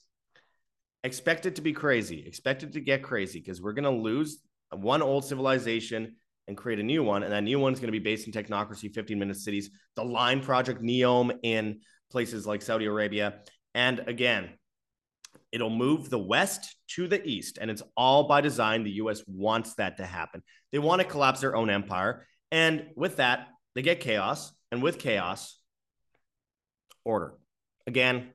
Expect 1.04 1.46
it 1.46 1.56
to 1.56 1.62
be 1.62 1.72
crazy. 1.72 2.26
Expect 2.28 2.64
it 2.64 2.74
to 2.74 2.82
get 2.82 3.04
crazy 3.04 3.40
because 3.40 3.62
we're 3.62 3.74
going 3.74 3.86
to 3.86 4.02
lose 4.02 4.40
one 4.72 5.02
old 5.02 5.24
civilization 5.24 6.16
and 6.48 6.58
create 6.58 6.80
a 6.80 6.84
new 6.84 7.04
one. 7.04 7.24
And 7.24 7.32
that 7.32 7.44
new 7.44 7.60
one 7.60 7.74
is 7.74 7.80
going 7.80 7.88
to 7.88 7.98
be 7.98 8.04
based 8.04 8.28
in 8.28 8.34
technocracy, 8.34 8.94
15 8.94 9.18
minute 9.18 9.38
cities, 9.38 9.70
the 9.96 10.04
Line 10.04 10.42
Project, 10.42 10.82
Neom 10.82 11.38
in 11.44 11.80
places 12.12 12.46
like 12.46 12.62
Saudi 12.62 12.86
Arabia. 12.86 13.40
And 13.74 14.00
again, 14.00 14.50
It'll 15.58 15.72
move 15.72 16.12
the 16.12 16.20
West 16.20 16.76
to 16.90 17.08
the 17.08 17.20
East, 17.28 17.58
and 17.60 17.72
it's 17.72 17.82
all 17.96 18.28
by 18.28 18.42
design. 18.42 18.84
The 18.84 18.92
US 19.02 19.24
wants 19.26 19.74
that 19.76 19.98
to 19.98 20.06
happen. 20.06 20.44
They 20.72 20.78
want 20.78 21.02
to 21.02 21.08
collapse 21.08 21.42
their 21.42 21.56
own 21.56 21.72
empire. 21.72 22.28
And 22.52 22.90
with 22.96 23.16
that, 23.16 23.48
they 23.74 23.82
get 23.82 24.00
chaos. 24.00 24.54
And 24.72 24.84
with 24.84 25.00
chaos, 25.00 25.58
order. 27.04 27.34
Again, 27.88 28.34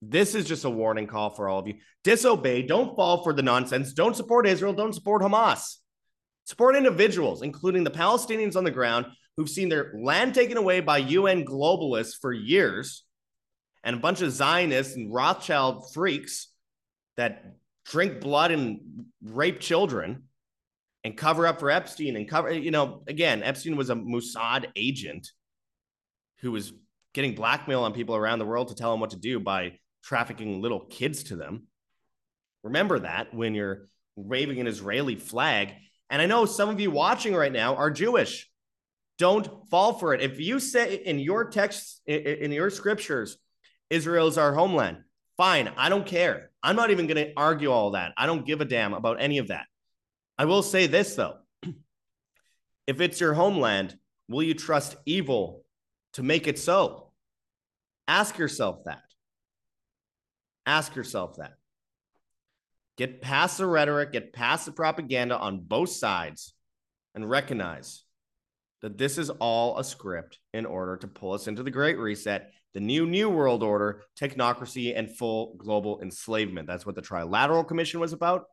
this 0.00 0.36
is 0.36 0.44
just 0.46 0.64
a 0.64 0.70
warning 0.70 1.08
call 1.08 1.30
for 1.30 1.48
all 1.48 1.58
of 1.58 1.66
you. 1.66 1.74
Disobey. 2.04 2.62
Don't 2.62 2.94
fall 2.94 3.24
for 3.24 3.32
the 3.32 3.42
nonsense. 3.42 3.92
Don't 3.92 4.14
support 4.14 4.46
Israel. 4.46 4.74
Don't 4.74 4.94
support 4.94 5.22
Hamas. 5.22 5.78
Support 6.44 6.76
individuals, 6.76 7.42
including 7.42 7.82
the 7.82 7.90
Palestinians 7.90 8.54
on 8.54 8.62
the 8.62 8.70
ground 8.70 9.06
who've 9.36 9.50
seen 9.50 9.68
their 9.68 9.92
land 10.00 10.34
taken 10.34 10.56
away 10.56 10.78
by 10.78 10.98
UN 10.98 11.44
globalists 11.44 12.14
for 12.20 12.32
years 12.32 13.02
and 13.84 13.96
a 13.96 13.98
bunch 13.98 14.20
of 14.22 14.32
Zionists 14.32 14.96
and 14.96 15.12
Rothschild 15.12 15.92
freaks 15.92 16.48
that 17.16 17.56
drink 17.86 18.20
blood 18.20 18.50
and 18.50 19.06
rape 19.22 19.60
children 19.60 20.24
and 21.04 21.16
cover 21.16 21.46
up 21.46 21.60
for 21.60 21.70
Epstein 21.70 22.16
and 22.16 22.28
cover, 22.28 22.52
you 22.52 22.70
know, 22.70 23.02
again, 23.06 23.42
Epstein 23.42 23.76
was 23.76 23.90
a 23.90 23.94
Mossad 23.94 24.66
agent 24.76 25.30
who 26.40 26.52
was 26.52 26.72
getting 27.14 27.34
blackmail 27.34 27.82
on 27.82 27.92
people 27.92 28.14
around 28.14 28.38
the 28.38 28.46
world 28.46 28.68
to 28.68 28.74
tell 28.74 28.90
them 28.90 29.00
what 29.00 29.10
to 29.10 29.16
do 29.16 29.40
by 29.40 29.78
trafficking 30.02 30.60
little 30.60 30.80
kids 30.80 31.24
to 31.24 31.36
them. 31.36 31.64
Remember 32.62 32.98
that 32.98 33.32
when 33.32 33.54
you're 33.54 33.88
waving 34.16 34.60
an 34.60 34.66
Israeli 34.66 35.16
flag. 35.16 35.72
And 36.10 36.20
I 36.20 36.26
know 36.26 36.44
some 36.44 36.68
of 36.68 36.80
you 36.80 36.90
watching 36.90 37.34
right 37.34 37.52
now 37.52 37.76
are 37.76 37.90
Jewish. 37.90 38.50
Don't 39.18 39.68
fall 39.68 39.94
for 39.94 40.14
it. 40.14 40.20
If 40.20 40.38
you 40.40 40.60
say 40.60 40.96
in 40.96 41.18
your 41.18 41.50
texts, 41.50 42.00
in 42.06 42.52
your 42.52 42.70
scriptures, 42.70 43.36
Israel 43.90 44.26
is 44.26 44.38
our 44.38 44.54
homeland. 44.54 44.98
Fine. 45.36 45.70
I 45.76 45.88
don't 45.88 46.06
care. 46.06 46.50
I'm 46.62 46.76
not 46.76 46.90
even 46.90 47.06
going 47.06 47.24
to 47.24 47.32
argue 47.36 47.70
all 47.70 47.92
that. 47.92 48.12
I 48.16 48.26
don't 48.26 48.46
give 48.46 48.60
a 48.60 48.64
damn 48.64 48.92
about 48.92 49.20
any 49.20 49.38
of 49.38 49.48
that. 49.48 49.66
I 50.36 50.44
will 50.44 50.62
say 50.62 50.86
this, 50.86 51.14
though. 51.14 51.36
if 52.86 53.00
it's 53.00 53.20
your 53.20 53.34
homeland, 53.34 53.96
will 54.28 54.42
you 54.42 54.54
trust 54.54 54.96
evil 55.06 55.64
to 56.14 56.22
make 56.22 56.46
it 56.48 56.58
so? 56.58 57.12
Ask 58.06 58.38
yourself 58.38 58.84
that. 58.84 59.02
Ask 60.66 60.96
yourself 60.96 61.36
that. 61.36 61.54
Get 62.96 63.22
past 63.22 63.58
the 63.58 63.66
rhetoric, 63.66 64.12
get 64.12 64.32
past 64.32 64.66
the 64.66 64.72
propaganda 64.72 65.38
on 65.38 65.60
both 65.60 65.90
sides, 65.90 66.52
and 67.14 67.28
recognize 67.28 68.02
that 68.82 68.98
this 68.98 69.18
is 69.18 69.30
all 69.30 69.78
a 69.78 69.84
script 69.84 70.38
in 70.54 70.66
order 70.66 70.96
to 70.96 71.08
pull 71.08 71.32
us 71.32 71.48
into 71.48 71.62
the 71.62 71.70
Great 71.70 71.98
Reset 71.98 72.50
the 72.74 72.80
new 72.80 73.06
New 73.06 73.30
World 73.30 73.62
Order, 73.62 74.02
technocracy, 74.20 74.96
and 74.96 75.10
full 75.16 75.54
global 75.56 76.00
enslavement. 76.00 76.68
That's 76.68 76.86
what 76.86 76.94
the 76.94 77.02
Trilateral 77.02 77.66
Commission 77.66 78.00
was 78.00 78.12
about. 78.12 78.44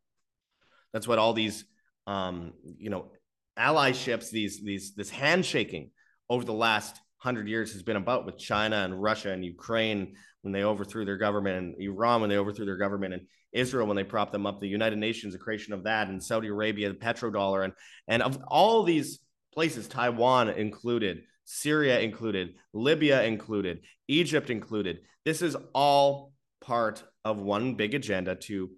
That's 0.93 1.07
what 1.07 1.19
all 1.19 1.33
these, 1.33 1.65
um, 2.07 2.53
you 2.63 2.89
know, 2.89 3.11
allyships, 3.59 4.29
these 4.29 4.63
these 4.63 4.95
this 4.95 5.09
handshaking 5.09 5.91
over 6.29 6.45
the 6.45 6.53
last 6.53 6.99
hundred 7.17 7.47
years 7.47 7.73
has 7.73 7.83
been 7.83 7.97
about 7.97 8.25
with 8.25 8.37
China 8.37 8.77
and 8.77 9.01
Russia 9.01 9.31
and 9.31 9.43
Ukraine 9.43 10.15
when 10.41 10.53
they 10.53 10.63
overthrew 10.63 11.05
their 11.05 11.17
government, 11.17 11.57
and 11.57 11.75
Iran 11.81 12.21
when 12.21 12.29
they 12.29 12.37
overthrew 12.37 12.65
their 12.65 12.77
government, 12.77 13.13
and 13.13 13.27
Israel 13.51 13.87
when 13.87 13.97
they 13.97 14.03
propped 14.03 14.31
them 14.31 14.45
up, 14.45 14.59
the 14.59 14.67
United 14.67 14.97
Nations, 14.97 15.33
the 15.33 15.39
creation 15.39 15.73
of 15.73 15.83
that, 15.83 16.07
and 16.07 16.23
Saudi 16.23 16.47
Arabia, 16.47 16.89
the 16.89 16.95
petrodollar, 16.95 17.63
and 17.65 17.73
and 18.07 18.23
of 18.23 18.39
all 18.47 18.83
these 18.83 19.19
places, 19.55 19.87
Taiwan 19.87 20.49
included 20.49 21.23
Syria 21.45 21.99
included, 21.99 22.55
Libya 22.73 23.23
included, 23.23 23.81
Egypt 24.07 24.49
included. 24.49 25.01
This 25.23 25.41
is 25.41 25.55
all 25.73 26.33
part 26.59 27.03
of 27.23 27.39
one 27.39 27.75
big 27.75 27.93
agenda 27.93 28.35
to 28.35 28.71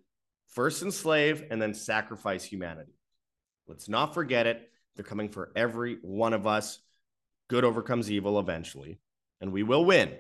first 0.50 0.84
enslave 0.84 1.46
and 1.50 1.62
then 1.62 1.74
sacrifice 1.74 2.44
humanity. 2.44 2.92
Let's 3.68 3.90
not 3.90 4.14
forget 4.14 4.48
it. 4.48 4.70
They're 4.96 5.06
coming 5.06 5.30
for 5.30 5.52
every 5.56 5.98
one 6.02 6.34
of 6.34 6.46
us. 6.46 6.80
Good 7.50 7.64
overcomes 7.64 8.12
evil 8.12 8.40
eventually, 8.40 9.00
and 9.40 9.52
we 9.52 9.64
will 9.64 9.86
win. 9.86 10.14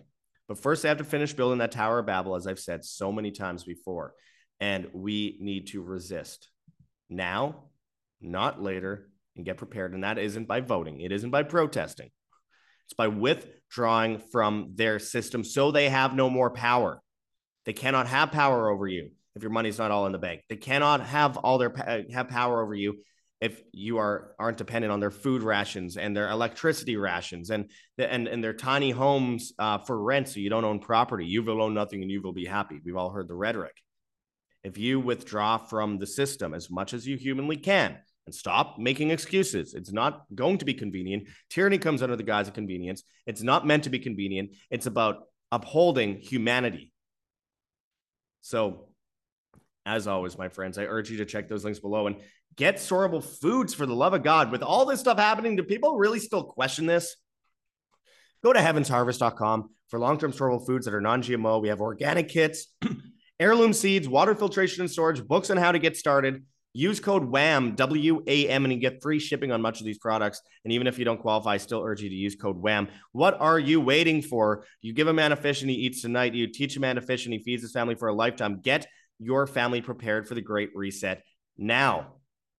But 0.47 0.59
first, 0.59 0.81
they 0.81 0.89
have 0.89 0.99
to 0.99 1.03
finish 1.03 1.33
building 1.33 1.57
that 1.59 1.73
Tower 1.73 1.99
of 1.99 2.05
Babel, 2.05 2.35
as 2.35 2.47
I've 2.47 2.59
said 2.59 2.85
so 2.85 3.11
many 3.11 3.31
times 3.31 3.65
before. 3.65 4.13
And 4.61 4.87
we 4.93 5.37
need 5.41 5.67
to 5.67 5.81
resist 5.81 6.49
now, 7.09 7.65
not 8.21 8.61
later, 8.61 9.09
and 9.37 9.45
get 9.45 9.57
prepared. 9.57 9.93
And 9.93 10.03
that 10.03 10.17
isn't 10.17 10.47
by 10.47 10.61
voting, 10.61 11.01
it 11.01 11.11
isn't 11.11 11.31
by 11.31 11.43
protesting. 11.43 12.09
It's 12.85 12.93
by 12.93 13.07
withdrawing 13.09 14.19
from 14.19 14.71
their 14.75 14.99
system 14.99 15.43
so 15.43 15.71
they 15.71 15.89
have 15.89 16.15
no 16.15 16.29
more 16.29 16.49
power. 16.49 17.01
They 17.65 17.73
cannot 17.73 18.07
have 18.07 18.31
power 18.31 18.69
over 18.69 18.87
you 18.87 19.09
if 19.35 19.41
your 19.41 19.51
money's 19.51 19.77
not 19.77 19.91
all 19.91 20.05
in 20.05 20.13
the 20.13 20.17
bank. 20.17 20.41
They 20.49 20.55
cannot 20.55 21.01
have 21.01 21.37
all 21.37 21.57
their 21.57 21.77
uh, 21.77 22.03
have 22.13 22.29
power 22.29 22.63
over 22.63 22.73
you 22.73 22.99
if 23.39 23.61
you 23.71 23.97
are 23.97 24.33
aren't 24.39 24.57
dependent 24.57 24.91
on 24.91 24.99
their 24.99 25.11
food 25.11 25.43
rations 25.43 25.97
and 25.97 26.15
their 26.15 26.29
electricity 26.29 26.95
rations 26.95 27.49
and 27.49 27.69
and 27.97 28.27
and 28.27 28.43
their 28.43 28.53
tiny 28.53 28.91
homes 28.91 29.53
uh, 29.59 29.77
for 29.79 30.01
rent 30.01 30.29
so 30.29 30.39
you 30.39 30.49
don't 30.49 30.65
own 30.65 30.79
property. 30.79 31.25
You 31.25 31.43
will 31.43 31.61
own 31.61 31.73
nothing 31.73 32.01
and 32.01 32.09
you 32.09 32.21
will 32.21 32.33
be 32.33 32.45
happy. 32.45 32.79
We've 32.83 32.95
all 32.95 33.11
heard 33.11 33.27
the 33.27 33.35
rhetoric. 33.35 33.75
If 34.63 34.77
you 34.77 34.99
withdraw 34.99 35.57
from 35.57 35.99
the 35.99 36.07
system 36.07 36.53
as 36.53 36.69
much 36.69 36.93
as 36.93 37.05
you 37.05 37.15
humanly 37.15 37.57
can, 37.57 37.97
and 38.27 38.35
stop 38.35 38.77
making 38.77 39.09
excuses. 39.09 39.73
It's 39.73 39.91
not 39.91 40.25
going 40.35 40.57
to 40.59 40.65
be 40.65 40.73
convenient. 40.73 41.29
Tyranny 41.49 41.77
comes 41.77 42.03
under 42.03 42.17
the 42.17 42.23
guise 42.23 42.47
of 42.47 42.53
convenience. 42.53 43.01
It's 43.25 43.41
not 43.41 43.65
meant 43.65 43.85
to 43.85 43.89
be 43.89 43.99
convenient. 43.99 44.51
It's 44.69 44.85
about 44.85 45.23
upholding 45.51 46.17
humanity. 46.17 46.91
So, 48.41 48.89
as 49.85 50.07
always, 50.07 50.37
my 50.37 50.49
friends, 50.49 50.77
I 50.77 50.83
urge 50.83 51.09
you 51.09 51.17
to 51.19 51.25
check 51.25 51.47
those 51.47 51.63
links 51.63 51.79
below 51.79 52.07
and 52.07 52.17
get 52.57 52.75
Storable 52.75 53.23
Foods 53.23 53.73
for 53.73 53.85
the 53.85 53.95
love 53.95 54.13
of 54.13 54.23
God. 54.23 54.51
With 54.51 54.61
all 54.61 54.85
this 54.85 54.99
stuff 54.99 55.17
happening, 55.17 55.55
do 55.55 55.63
people 55.63 55.97
really 55.97 56.19
still 56.19 56.43
question 56.43 56.85
this? 56.85 57.15
Go 58.43 58.51
to 58.51 58.59
heavensharvest.com 58.59 59.69
for 59.87 59.99
long 59.99 60.17
term 60.17 60.33
storable 60.33 60.65
foods 60.65 60.85
that 60.85 60.93
are 60.93 61.01
non 61.01 61.23
GMO. 61.23 61.61
We 61.61 61.69
have 61.69 61.79
organic 61.79 62.27
kits, 62.27 62.67
heirloom 63.39 63.71
seeds, 63.71 64.09
water 64.09 64.35
filtration 64.35 64.81
and 64.81 64.91
storage, 64.91 65.25
books 65.25 65.49
on 65.49 65.55
how 65.55 65.71
to 65.71 65.79
get 65.79 65.95
started 65.95 66.43
Use 66.77 66.99
code 66.99 67.25
WHAM, 67.25 67.73
W 67.73 68.23
A 68.27 68.49
M, 68.49 68.63
and 68.63 68.71
you 68.71 68.79
get 68.79 69.01
free 69.01 69.17
shipping 69.17 69.51
on 69.51 69.63
much 69.63 69.79
of 69.79 69.85
these 69.87 69.97
products. 69.97 70.39
And 70.63 70.71
even 70.71 70.85
if 70.85 70.99
you 70.99 71.05
don't 71.05 71.19
qualify, 71.19 71.53
I 71.53 71.57
still 71.57 71.81
urge 71.81 72.03
you 72.03 72.09
to 72.09 72.15
use 72.15 72.35
code 72.35 72.55
WHAM. 72.55 72.89
What 73.13 73.35
are 73.41 73.57
you 73.57 73.81
waiting 73.81 74.21
for? 74.21 74.63
You 74.81 74.93
give 74.93 75.07
a 75.07 75.13
man 75.13 75.31
a 75.31 75.35
fish 75.35 75.61
and 75.61 75.71
he 75.71 75.75
eats 75.75 76.03
tonight. 76.03 76.35
You 76.35 76.45
teach 76.45 76.77
a 76.77 76.79
man 76.79 76.97
to 76.97 77.01
fish 77.01 77.25
and 77.25 77.33
he 77.33 77.39
feeds 77.39 77.63
his 77.63 77.71
family 77.71 77.95
for 77.95 78.09
a 78.09 78.13
lifetime. 78.13 78.61
Get 78.61 78.85
your 79.17 79.47
family 79.47 79.81
prepared 79.81 80.27
for 80.27 80.35
the 80.35 80.41
great 80.41 80.69
reset 80.75 81.23
now 81.57 82.13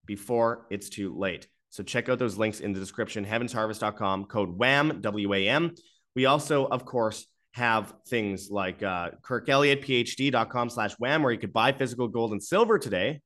before 0.04 0.66
it's 0.68 0.88
too 0.88 1.16
late. 1.16 1.46
So 1.70 1.84
check 1.84 2.08
out 2.08 2.18
those 2.18 2.36
links 2.36 2.58
in 2.58 2.72
the 2.72 2.80
description, 2.80 3.24
heavensharvest.com, 3.24 4.24
code 4.24 4.50
WHAM, 4.58 5.00
W 5.00 5.32
A 5.32 5.48
M. 5.48 5.76
We 6.16 6.26
also, 6.26 6.66
of 6.66 6.84
course, 6.84 7.24
have 7.52 7.94
things 8.08 8.50
like 8.50 8.82
uh, 8.82 9.10
PhD.com 9.24 10.70
slash 10.70 10.94
wham, 10.94 11.22
where 11.22 11.32
you 11.32 11.38
could 11.38 11.52
buy 11.52 11.70
physical 11.70 12.08
gold 12.08 12.32
and 12.32 12.42
silver 12.42 12.80
today 12.80 13.20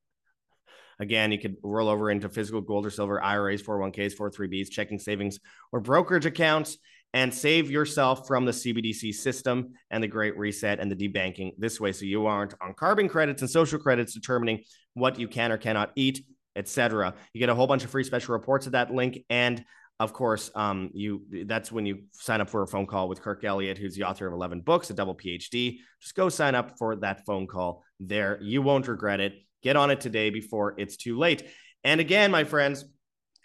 Again, 1.03 1.33
you 1.33 1.39
could 1.39 1.57
roll 1.65 1.89
over 1.89 2.13
into 2.13 2.29
physical 2.29 2.61
gold 2.61 2.87
or 2.87 2.91
silver 2.91 3.21
IRAs, 3.21 3.61
401ks, 3.61 4.17
403bs, 4.17 4.71
checking 4.71 5.01
savings, 5.01 5.41
or 5.73 5.81
brokerage 5.81 6.27
accounts 6.27 6.79
and 7.13 7.35
save 7.35 7.71
yourself 7.73 8.29
from 8.29 8.45
the 8.45 8.53
CBDC 8.53 9.13
system 9.13 9.73
and 9.91 10.03
the 10.03 10.09
great 10.09 10.39
reset 10.39 10.79
and 10.79 10.91
the 10.91 10.97
debanking 10.97 11.53
this 11.59 11.81
way 11.81 11.91
so 11.91 12.05
you 12.05 12.27
aren't 12.27 12.55
on 12.63 12.73
carbon 12.75 13.09
credits 13.09 13.43
and 13.43 13.51
social 13.51 13.81
credits 13.81 14.15
determining 14.15 14.63
what 14.95 15.19
you 15.19 15.27
can 15.27 15.51
or 15.51 15.59
cannot 15.59 15.91
eat, 15.97 16.25
etc. 16.55 17.15
You 17.33 17.41
get 17.41 17.49
a 17.49 17.55
whole 17.55 17.67
bunch 17.67 17.83
of 17.83 17.91
free 17.91 18.05
special 18.05 18.33
reports 18.33 18.67
at 18.67 18.73
that 18.73 18.95
link 18.95 19.25
and 19.29 19.65
of 20.01 20.13
course, 20.13 20.51
um, 20.57 20.91
you 20.95 21.23
that's 21.47 21.71
when 21.71 21.87
you 21.87 22.05
sign 22.11 22.41
up 22.41 22.51
for 22.51 22.63
a 22.63 22.67
phone 22.67 22.87
call 22.87 23.09
with 23.09 23.23
Kirk 23.23 23.45
Elliott, 23.45 23.79
who's 23.79 23.95
the 23.95 24.03
author 24.03 24.27
of 24.27 24.33
11 24.33 24.63
books, 24.63 24.91
a 24.91 24.95
double 24.95 25.15
PhD. 25.15 25.79
Just 26.01 26.17
go 26.17 26.29
sign 26.29 26.57
up 26.57 26.77
for 26.77 26.97
that 26.97 27.25
phone 27.25 27.47
call 27.47 27.85
there. 28.01 28.37
You 28.43 28.63
won't 28.63 28.89
regret 28.89 29.21
it. 29.21 29.35
Get 29.63 29.77
on 29.77 29.91
it 29.91 30.01
today 30.01 30.31
before 30.31 30.75
it's 30.79 30.97
too 30.97 31.19
late. 31.19 31.45
And 31.85 32.01
again, 32.01 32.31
my 32.31 32.45
friends, 32.45 32.85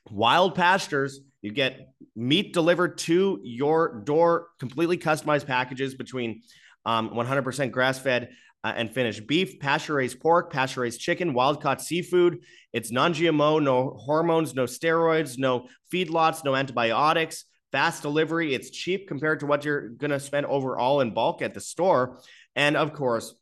Wild 0.09 0.55
Pastures, 0.55 1.19
you 1.41 1.51
get 1.51 1.93
meat 2.15 2.53
delivered 2.53 2.97
to 2.99 3.39
your 3.43 4.01
door, 4.03 4.47
completely 4.59 4.97
customized 4.97 5.45
packages 5.45 5.95
between 5.95 6.41
um, 6.85 7.09
100% 7.11 7.71
grass 7.71 7.99
fed 7.99 8.29
uh, 8.63 8.73
and 8.75 8.91
finished 8.91 9.27
beef, 9.27 9.59
pasture 9.59 9.95
raised 9.95 10.19
pork, 10.19 10.51
pasture 10.51 10.81
raised 10.81 10.99
chicken, 10.99 11.33
wild 11.33 11.61
caught 11.61 11.81
seafood. 11.81 12.39
It's 12.73 12.91
non 12.91 13.13
GMO, 13.13 13.61
no 13.61 13.91
hormones, 13.99 14.55
no 14.55 14.63
steroids, 14.63 15.37
no 15.37 15.67
feedlots, 15.93 16.43
no 16.43 16.55
antibiotics, 16.55 17.45
fast 17.71 18.01
delivery. 18.01 18.53
It's 18.53 18.69
cheap 18.69 19.07
compared 19.07 19.41
to 19.41 19.45
what 19.45 19.63
you're 19.63 19.89
going 19.89 20.11
to 20.11 20.19
spend 20.19 20.45
overall 20.47 21.01
in 21.01 21.13
bulk 21.13 21.41
at 21.41 21.53
the 21.53 21.61
store. 21.61 22.19
And 22.55 22.75
of 22.75 22.93
course, 22.93 23.35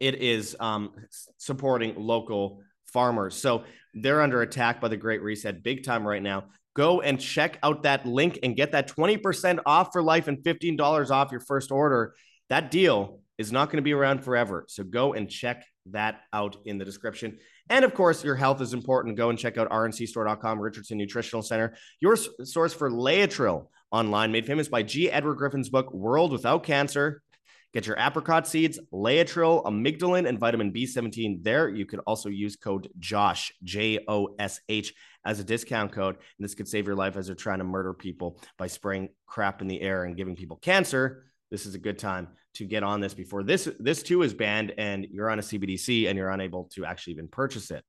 it 0.00 0.16
is 0.16 0.56
um, 0.60 0.92
supporting 1.38 1.94
local 1.96 2.62
farmers. 2.92 3.34
So 3.34 3.64
they're 3.94 4.22
under 4.22 4.42
attack 4.42 4.80
by 4.80 4.88
the 4.88 4.96
Great 4.96 5.22
Reset 5.22 5.62
big 5.62 5.84
time 5.84 6.06
right 6.06 6.22
now. 6.22 6.44
Go 6.74 7.00
and 7.00 7.20
check 7.20 7.58
out 7.62 7.84
that 7.84 8.04
link 8.04 8.38
and 8.42 8.56
get 8.56 8.72
that 8.72 8.88
20% 8.88 9.60
off 9.64 9.90
for 9.92 10.02
life 10.02 10.26
and 10.26 10.38
$15 10.38 11.10
off 11.10 11.30
your 11.30 11.40
first 11.40 11.70
order. 11.70 12.14
That 12.48 12.70
deal 12.70 13.20
is 13.38 13.52
not 13.52 13.66
going 13.66 13.76
to 13.76 13.82
be 13.82 13.92
around 13.92 14.24
forever. 14.24 14.64
So 14.68 14.82
go 14.82 15.12
and 15.12 15.30
check 15.30 15.64
that 15.86 16.20
out 16.32 16.56
in 16.64 16.78
the 16.78 16.84
description. 16.84 17.38
And 17.68 17.84
of 17.84 17.94
course, 17.94 18.24
your 18.24 18.34
health 18.34 18.60
is 18.60 18.74
important. 18.74 19.16
Go 19.16 19.30
and 19.30 19.38
check 19.38 19.56
out 19.56 19.70
rncstore.com, 19.70 20.60
Richardson 20.60 20.98
Nutritional 20.98 21.42
Center, 21.42 21.76
your 22.00 22.16
source 22.16 22.74
for 22.74 22.90
Laetrile 22.90 23.66
online, 23.90 24.32
made 24.32 24.46
famous 24.46 24.68
by 24.68 24.82
G. 24.82 25.10
Edward 25.10 25.36
Griffin's 25.36 25.68
book, 25.68 25.92
World 25.92 26.32
Without 26.32 26.64
Cancer. 26.64 27.22
Get 27.74 27.88
your 27.88 27.98
apricot 27.98 28.46
seeds, 28.46 28.78
Laetrile, 28.92 29.64
amygdalin, 29.64 30.28
and 30.28 30.38
vitamin 30.38 30.72
B17 30.72 31.42
there. 31.42 31.68
You 31.68 31.84
could 31.84 31.98
also 32.06 32.28
use 32.28 32.54
code 32.54 32.88
JOSH, 33.00 33.52
J 33.64 33.98
O 34.06 34.36
S 34.38 34.60
H, 34.68 34.94
as 35.26 35.40
a 35.40 35.44
discount 35.44 35.90
code. 35.90 36.14
And 36.14 36.44
this 36.44 36.54
could 36.54 36.68
save 36.68 36.86
your 36.86 36.94
life 36.94 37.16
as 37.16 37.26
you're 37.26 37.34
trying 37.34 37.58
to 37.58 37.64
murder 37.64 37.92
people 37.92 38.40
by 38.58 38.68
spraying 38.68 39.08
crap 39.26 39.60
in 39.60 39.66
the 39.66 39.80
air 39.80 40.04
and 40.04 40.16
giving 40.16 40.36
people 40.36 40.56
cancer. 40.56 41.24
This 41.50 41.66
is 41.66 41.74
a 41.74 41.80
good 41.80 41.98
time 41.98 42.28
to 42.54 42.64
get 42.64 42.84
on 42.84 43.00
this 43.00 43.14
before 43.14 43.42
this 43.42 43.68
this 43.80 44.04
too 44.04 44.22
is 44.22 44.32
banned 44.32 44.72
and 44.78 45.08
you're 45.10 45.28
on 45.28 45.40
a 45.40 45.42
CBDC 45.42 46.08
and 46.08 46.16
you're 46.16 46.30
unable 46.30 46.70
to 46.74 46.84
actually 46.84 47.14
even 47.14 47.26
purchase 47.26 47.72
it. 47.72 47.84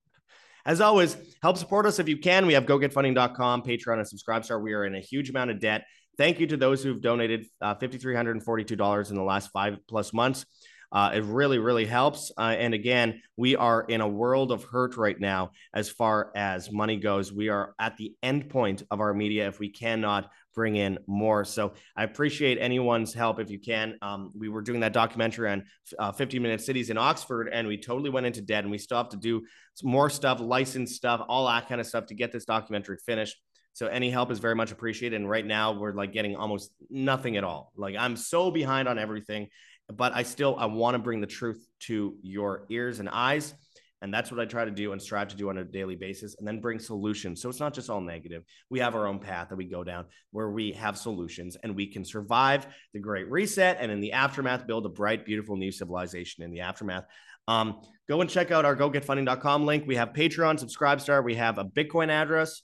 As 0.66 0.82
always, 0.82 1.16
help 1.44 1.58
support 1.58 1.86
us 1.86 2.00
if 2.00 2.10
you 2.10 2.18
can. 2.18 2.48
We 2.48 2.54
have 2.54 2.66
gogetfunding.com, 2.66 3.62
Patreon, 3.62 4.00
and 4.00 4.08
Subscribestar. 4.08 4.60
We 4.60 4.74
are 4.74 4.84
in 4.84 4.96
a 4.96 5.00
huge 5.00 5.30
amount 5.30 5.52
of 5.52 5.60
debt. 5.60 5.84
Thank 6.18 6.40
you 6.40 6.48
to 6.48 6.58
those 6.58 6.84
who've 6.84 7.02
donated 7.02 7.48
uh, 7.62 7.76
$5,342 7.76 9.10
in 9.10 9.16
the 9.16 9.24
last 9.24 9.52
five 9.52 9.78
plus 9.88 10.14
months. 10.14 10.46
Uh, 10.92 11.12
it 11.14 11.24
really, 11.26 11.58
really 11.58 11.86
helps. 11.86 12.32
Uh, 12.38 12.56
and 12.58 12.74
again, 12.74 13.22
we 13.36 13.56
are 13.56 13.82
in 13.82 14.00
a 14.00 14.08
world 14.08 14.52
of 14.52 14.64
hurt 14.64 14.96
right 14.96 15.20
now 15.20 15.52
as 15.74 15.90
far 15.90 16.32
as 16.36 16.72
money 16.72 16.96
goes. 16.96 17.34
We 17.34 17.50
are 17.50 17.76
at 17.80 17.98
the 17.98 18.16
end 18.24 18.50
point 18.50 18.84
of 18.92 19.02
our 19.02 19.14
media 19.14 19.48
if 19.48 19.60
we 19.60 19.70
cannot 19.70 20.30
bring 20.54 20.78
in 20.78 20.98
more. 21.06 21.44
So 21.44 21.74
I 21.98 22.04
appreciate 22.04 22.60
anyone's 22.60 23.14
help 23.14 23.40
if 23.40 23.50
you 23.50 23.60
can. 23.60 23.98
Um, 24.02 24.32
we 24.34 24.48
were 24.48 24.62
doing 24.62 24.80
that 24.80 24.94
documentary 24.94 25.52
on 25.52 25.66
uh, 26.00 26.14
15 26.14 26.42
minute 26.42 26.62
cities 26.62 26.90
in 26.90 26.98
Oxford, 26.98 27.50
and 27.52 27.68
we 27.68 27.78
totally 27.78 28.10
went 28.10 28.26
into 28.26 28.42
debt, 28.42 28.64
and 28.64 28.72
we 28.72 28.78
still 28.78 28.98
have 28.98 29.10
to 29.10 29.18
do 29.18 29.44
more 29.84 30.10
stuff, 30.10 30.40
license 30.40 30.96
stuff, 30.96 31.22
all 31.28 31.48
that 31.48 31.68
kind 31.68 31.82
of 31.82 31.88
stuff 31.88 32.06
to 32.06 32.14
get 32.14 32.32
this 32.32 32.46
documentary 32.46 32.98
finished. 33.06 33.36
So 33.76 33.88
any 33.88 34.10
help 34.10 34.32
is 34.32 34.40
very 34.40 34.56
much 34.56 34.72
appreciated. 34.72 35.18
And 35.18 35.30
right 35.30 35.46
now 35.46 35.74
we're 35.74 35.92
like 35.92 36.14
getting 36.14 36.38
almost 36.38 36.72
nothing 36.90 37.36
at 37.36 37.44
all. 37.44 37.74
Like 37.76 37.98
I'm 38.00 38.16
so 38.16 38.50
behind 38.50 38.88
on 38.88 38.98
everything, 38.98 39.50
but 39.94 40.14
I 40.16 40.24
still 40.24 40.56
I 40.58 40.66
want 40.66 40.96
to 40.96 41.00
bring 41.00 41.20
the 41.20 41.28
truth 41.28 41.62
to 41.82 42.16
your 42.22 42.66
ears 42.70 43.02
and 43.02 43.10
eyes. 43.10 43.54
And 44.02 44.14
that's 44.14 44.32
what 44.32 44.40
I 44.40 44.46
try 44.46 44.64
to 44.64 44.72
do 44.72 44.94
and 44.94 45.02
strive 45.02 45.28
to 45.30 45.36
do 45.36 45.50
on 45.50 45.58
a 45.58 45.66
daily 45.66 45.96
basis 45.96 46.36
and 46.38 46.48
then 46.48 46.62
bring 46.62 46.80
solutions. 46.80 47.42
So 47.42 47.50
it's 47.50 47.60
not 47.60 47.74
just 47.74 47.90
all 47.90 48.00
negative. 48.00 48.44
We 48.70 48.80
have 48.80 48.96
our 48.96 49.08
own 49.08 49.20
path 49.20 49.50
that 49.50 49.56
we 49.58 49.66
go 49.66 49.84
down 49.84 50.06
where 50.32 50.50
we 50.50 50.72
have 50.74 50.98
solutions 50.98 51.58
and 51.62 51.76
we 51.76 51.88
can 51.88 52.06
survive 52.06 52.68
the 52.94 53.00
great 53.00 53.30
reset 53.30 53.78
and 53.82 53.92
in 53.92 54.00
the 54.00 54.14
aftermath, 54.14 54.68
build 54.68 54.86
a 54.86 54.90
bright, 54.90 55.26
beautiful 55.26 55.58
new 55.58 55.72
civilization 55.72 56.46
in 56.46 56.52
the 56.52 56.62
aftermath. 56.62 57.06
Um, 57.50 57.82
go 58.08 58.22
and 58.22 58.30
check 58.30 58.52
out 58.52 58.64
our 58.64 58.76
gogetfunding.com 58.76 59.66
link. 59.66 59.84
We 59.86 59.96
have 59.96 60.14
Patreon, 60.14 60.64
Subscribestar, 60.64 61.24
we 61.24 61.36
have 61.36 61.58
a 61.58 61.66
Bitcoin 61.66 62.10
address, 62.10 62.62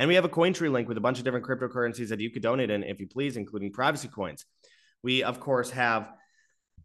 and 0.00 0.08
we 0.08 0.14
have 0.14 0.24
a 0.24 0.30
Cointree 0.30 0.72
link 0.72 0.88
with 0.88 0.96
a 0.96 1.00
bunch 1.00 1.18
of 1.18 1.24
different 1.24 1.44
cryptocurrencies 1.44 2.08
that 2.08 2.20
you 2.20 2.30
could 2.30 2.40
donate 2.40 2.70
in 2.70 2.82
if 2.82 3.00
you 3.00 3.06
please, 3.06 3.36
including 3.36 3.70
privacy 3.70 4.08
coins. 4.08 4.46
We, 5.02 5.22
of 5.22 5.40
course, 5.40 5.68
have 5.72 6.08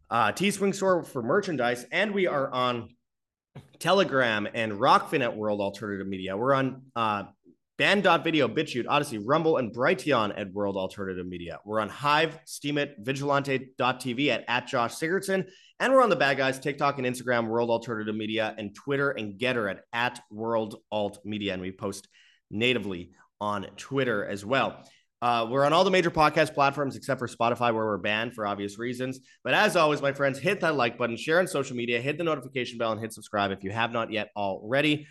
uh, 0.09 0.33
Teespring 0.33 0.75
store 0.75 1.01
for 1.01 1.23
merchandise, 1.23 1.85
and 1.93 2.13
we 2.13 2.27
are 2.27 2.51
on 2.51 2.89
Telegram 3.79 4.49
and 4.53 4.73
Rokfin 4.73 5.21
at 5.21 5.37
World 5.37 5.61
Alternative 5.61 6.05
Media. 6.05 6.35
We're 6.35 6.53
on 6.53 6.81
uh, 6.93 7.23
Band.video, 7.77 8.49
BitChute, 8.49 8.85
Odysee, 8.85 9.23
Rumble, 9.25 9.57
and 9.57 9.73
Brighteon 9.73 10.37
at 10.37 10.51
World 10.51 10.75
Alternative 10.75 11.25
Media. 11.25 11.59
We're 11.63 11.79
on 11.79 11.87
Hive, 11.87 12.37
Steemit, 12.45 12.95
Vigilante.tv 12.99 14.27
at, 14.27 14.43
at 14.49 14.67
Josh 14.67 14.95
Sigurdson. 14.95 15.47
And 15.79 15.93
we're 15.93 16.03
on 16.03 16.09
the 16.09 16.17
bad 16.17 16.35
guys, 16.35 16.59
TikTok 16.59 16.97
and 16.97 17.07
Instagram, 17.07 17.47
World 17.47 17.69
Alternative 17.69 18.15
Media, 18.15 18.53
and 18.57 18.75
Twitter 18.75 19.11
and 19.11 19.39
Gettr 19.39 19.71
at, 19.71 19.83
at 19.93 20.21
World 20.29 20.75
Alt 20.91 21.19
Media. 21.23 21.53
And 21.53 21.61
we 21.61 21.71
post 21.71 22.09
natively 22.49 23.11
on 23.41 23.65
Twitter 23.77 24.25
as 24.25 24.45
well. 24.45 24.83
Uh, 25.21 25.47
we're 25.49 25.65
on 25.65 25.73
all 25.73 25.83
the 25.83 25.91
major 25.91 26.11
podcast 26.11 26.53
platforms 26.53 26.95
except 26.95 27.19
for 27.19 27.27
Spotify, 27.27 27.73
where 27.73 27.85
we're 27.85 27.97
banned 27.97 28.33
for 28.33 28.45
obvious 28.45 28.77
reasons. 28.77 29.21
But 29.43 29.53
as 29.53 29.75
always, 29.75 30.01
my 30.01 30.13
friends, 30.13 30.37
hit 30.37 30.61
that 30.61 30.75
like 30.75 30.97
button, 30.97 31.17
share 31.17 31.39
on 31.39 31.47
social 31.47 31.75
media, 31.75 32.01
hit 32.01 32.17
the 32.17 32.23
notification 32.23 32.77
bell, 32.77 32.91
and 32.91 33.01
hit 33.01 33.13
subscribe 33.13 33.51
if 33.51 33.63
you 33.63 33.71
have 33.71 33.91
not 33.91 34.11
yet 34.11 34.29
already. 34.35 35.07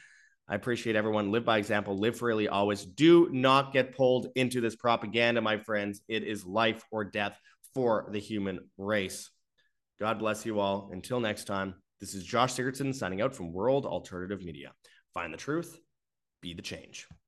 I 0.46 0.54
appreciate 0.54 0.94
everyone. 0.94 1.32
Live 1.32 1.44
by 1.44 1.58
example, 1.58 1.98
live 1.98 2.18
freely 2.18 2.48
always. 2.48 2.84
Do 2.84 3.28
not 3.32 3.72
get 3.72 3.96
pulled 3.96 4.28
into 4.36 4.60
this 4.60 4.76
propaganda, 4.76 5.40
my 5.40 5.56
friends. 5.56 6.02
It 6.06 6.22
is 6.22 6.44
life 6.44 6.84
or 6.90 7.04
death 7.04 7.38
for 7.74 8.06
the 8.12 8.20
human 8.20 8.60
race. 8.76 9.30
God 9.98 10.18
bless 10.18 10.44
you 10.44 10.60
all. 10.60 10.90
Until 10.92 11.18
next 11.18 11.44
time, 11.44 11.74
this 12.00 12.14
is 12.14 12.24
Josh 12.24 12.52
Sigurdson 12.52 12.94
signing 12.94 13.22
out 13.22 13.34
from 13.34 13.52
World 13.52 13.86
Alternative 13.86 14.42
Media. 14.42 14.72
Find 15.14 15.32
the 15.32 15.38
truth, 15.38 15.78
be 16.42 16.52
the 16.52 16.62
change. 16.62 17.06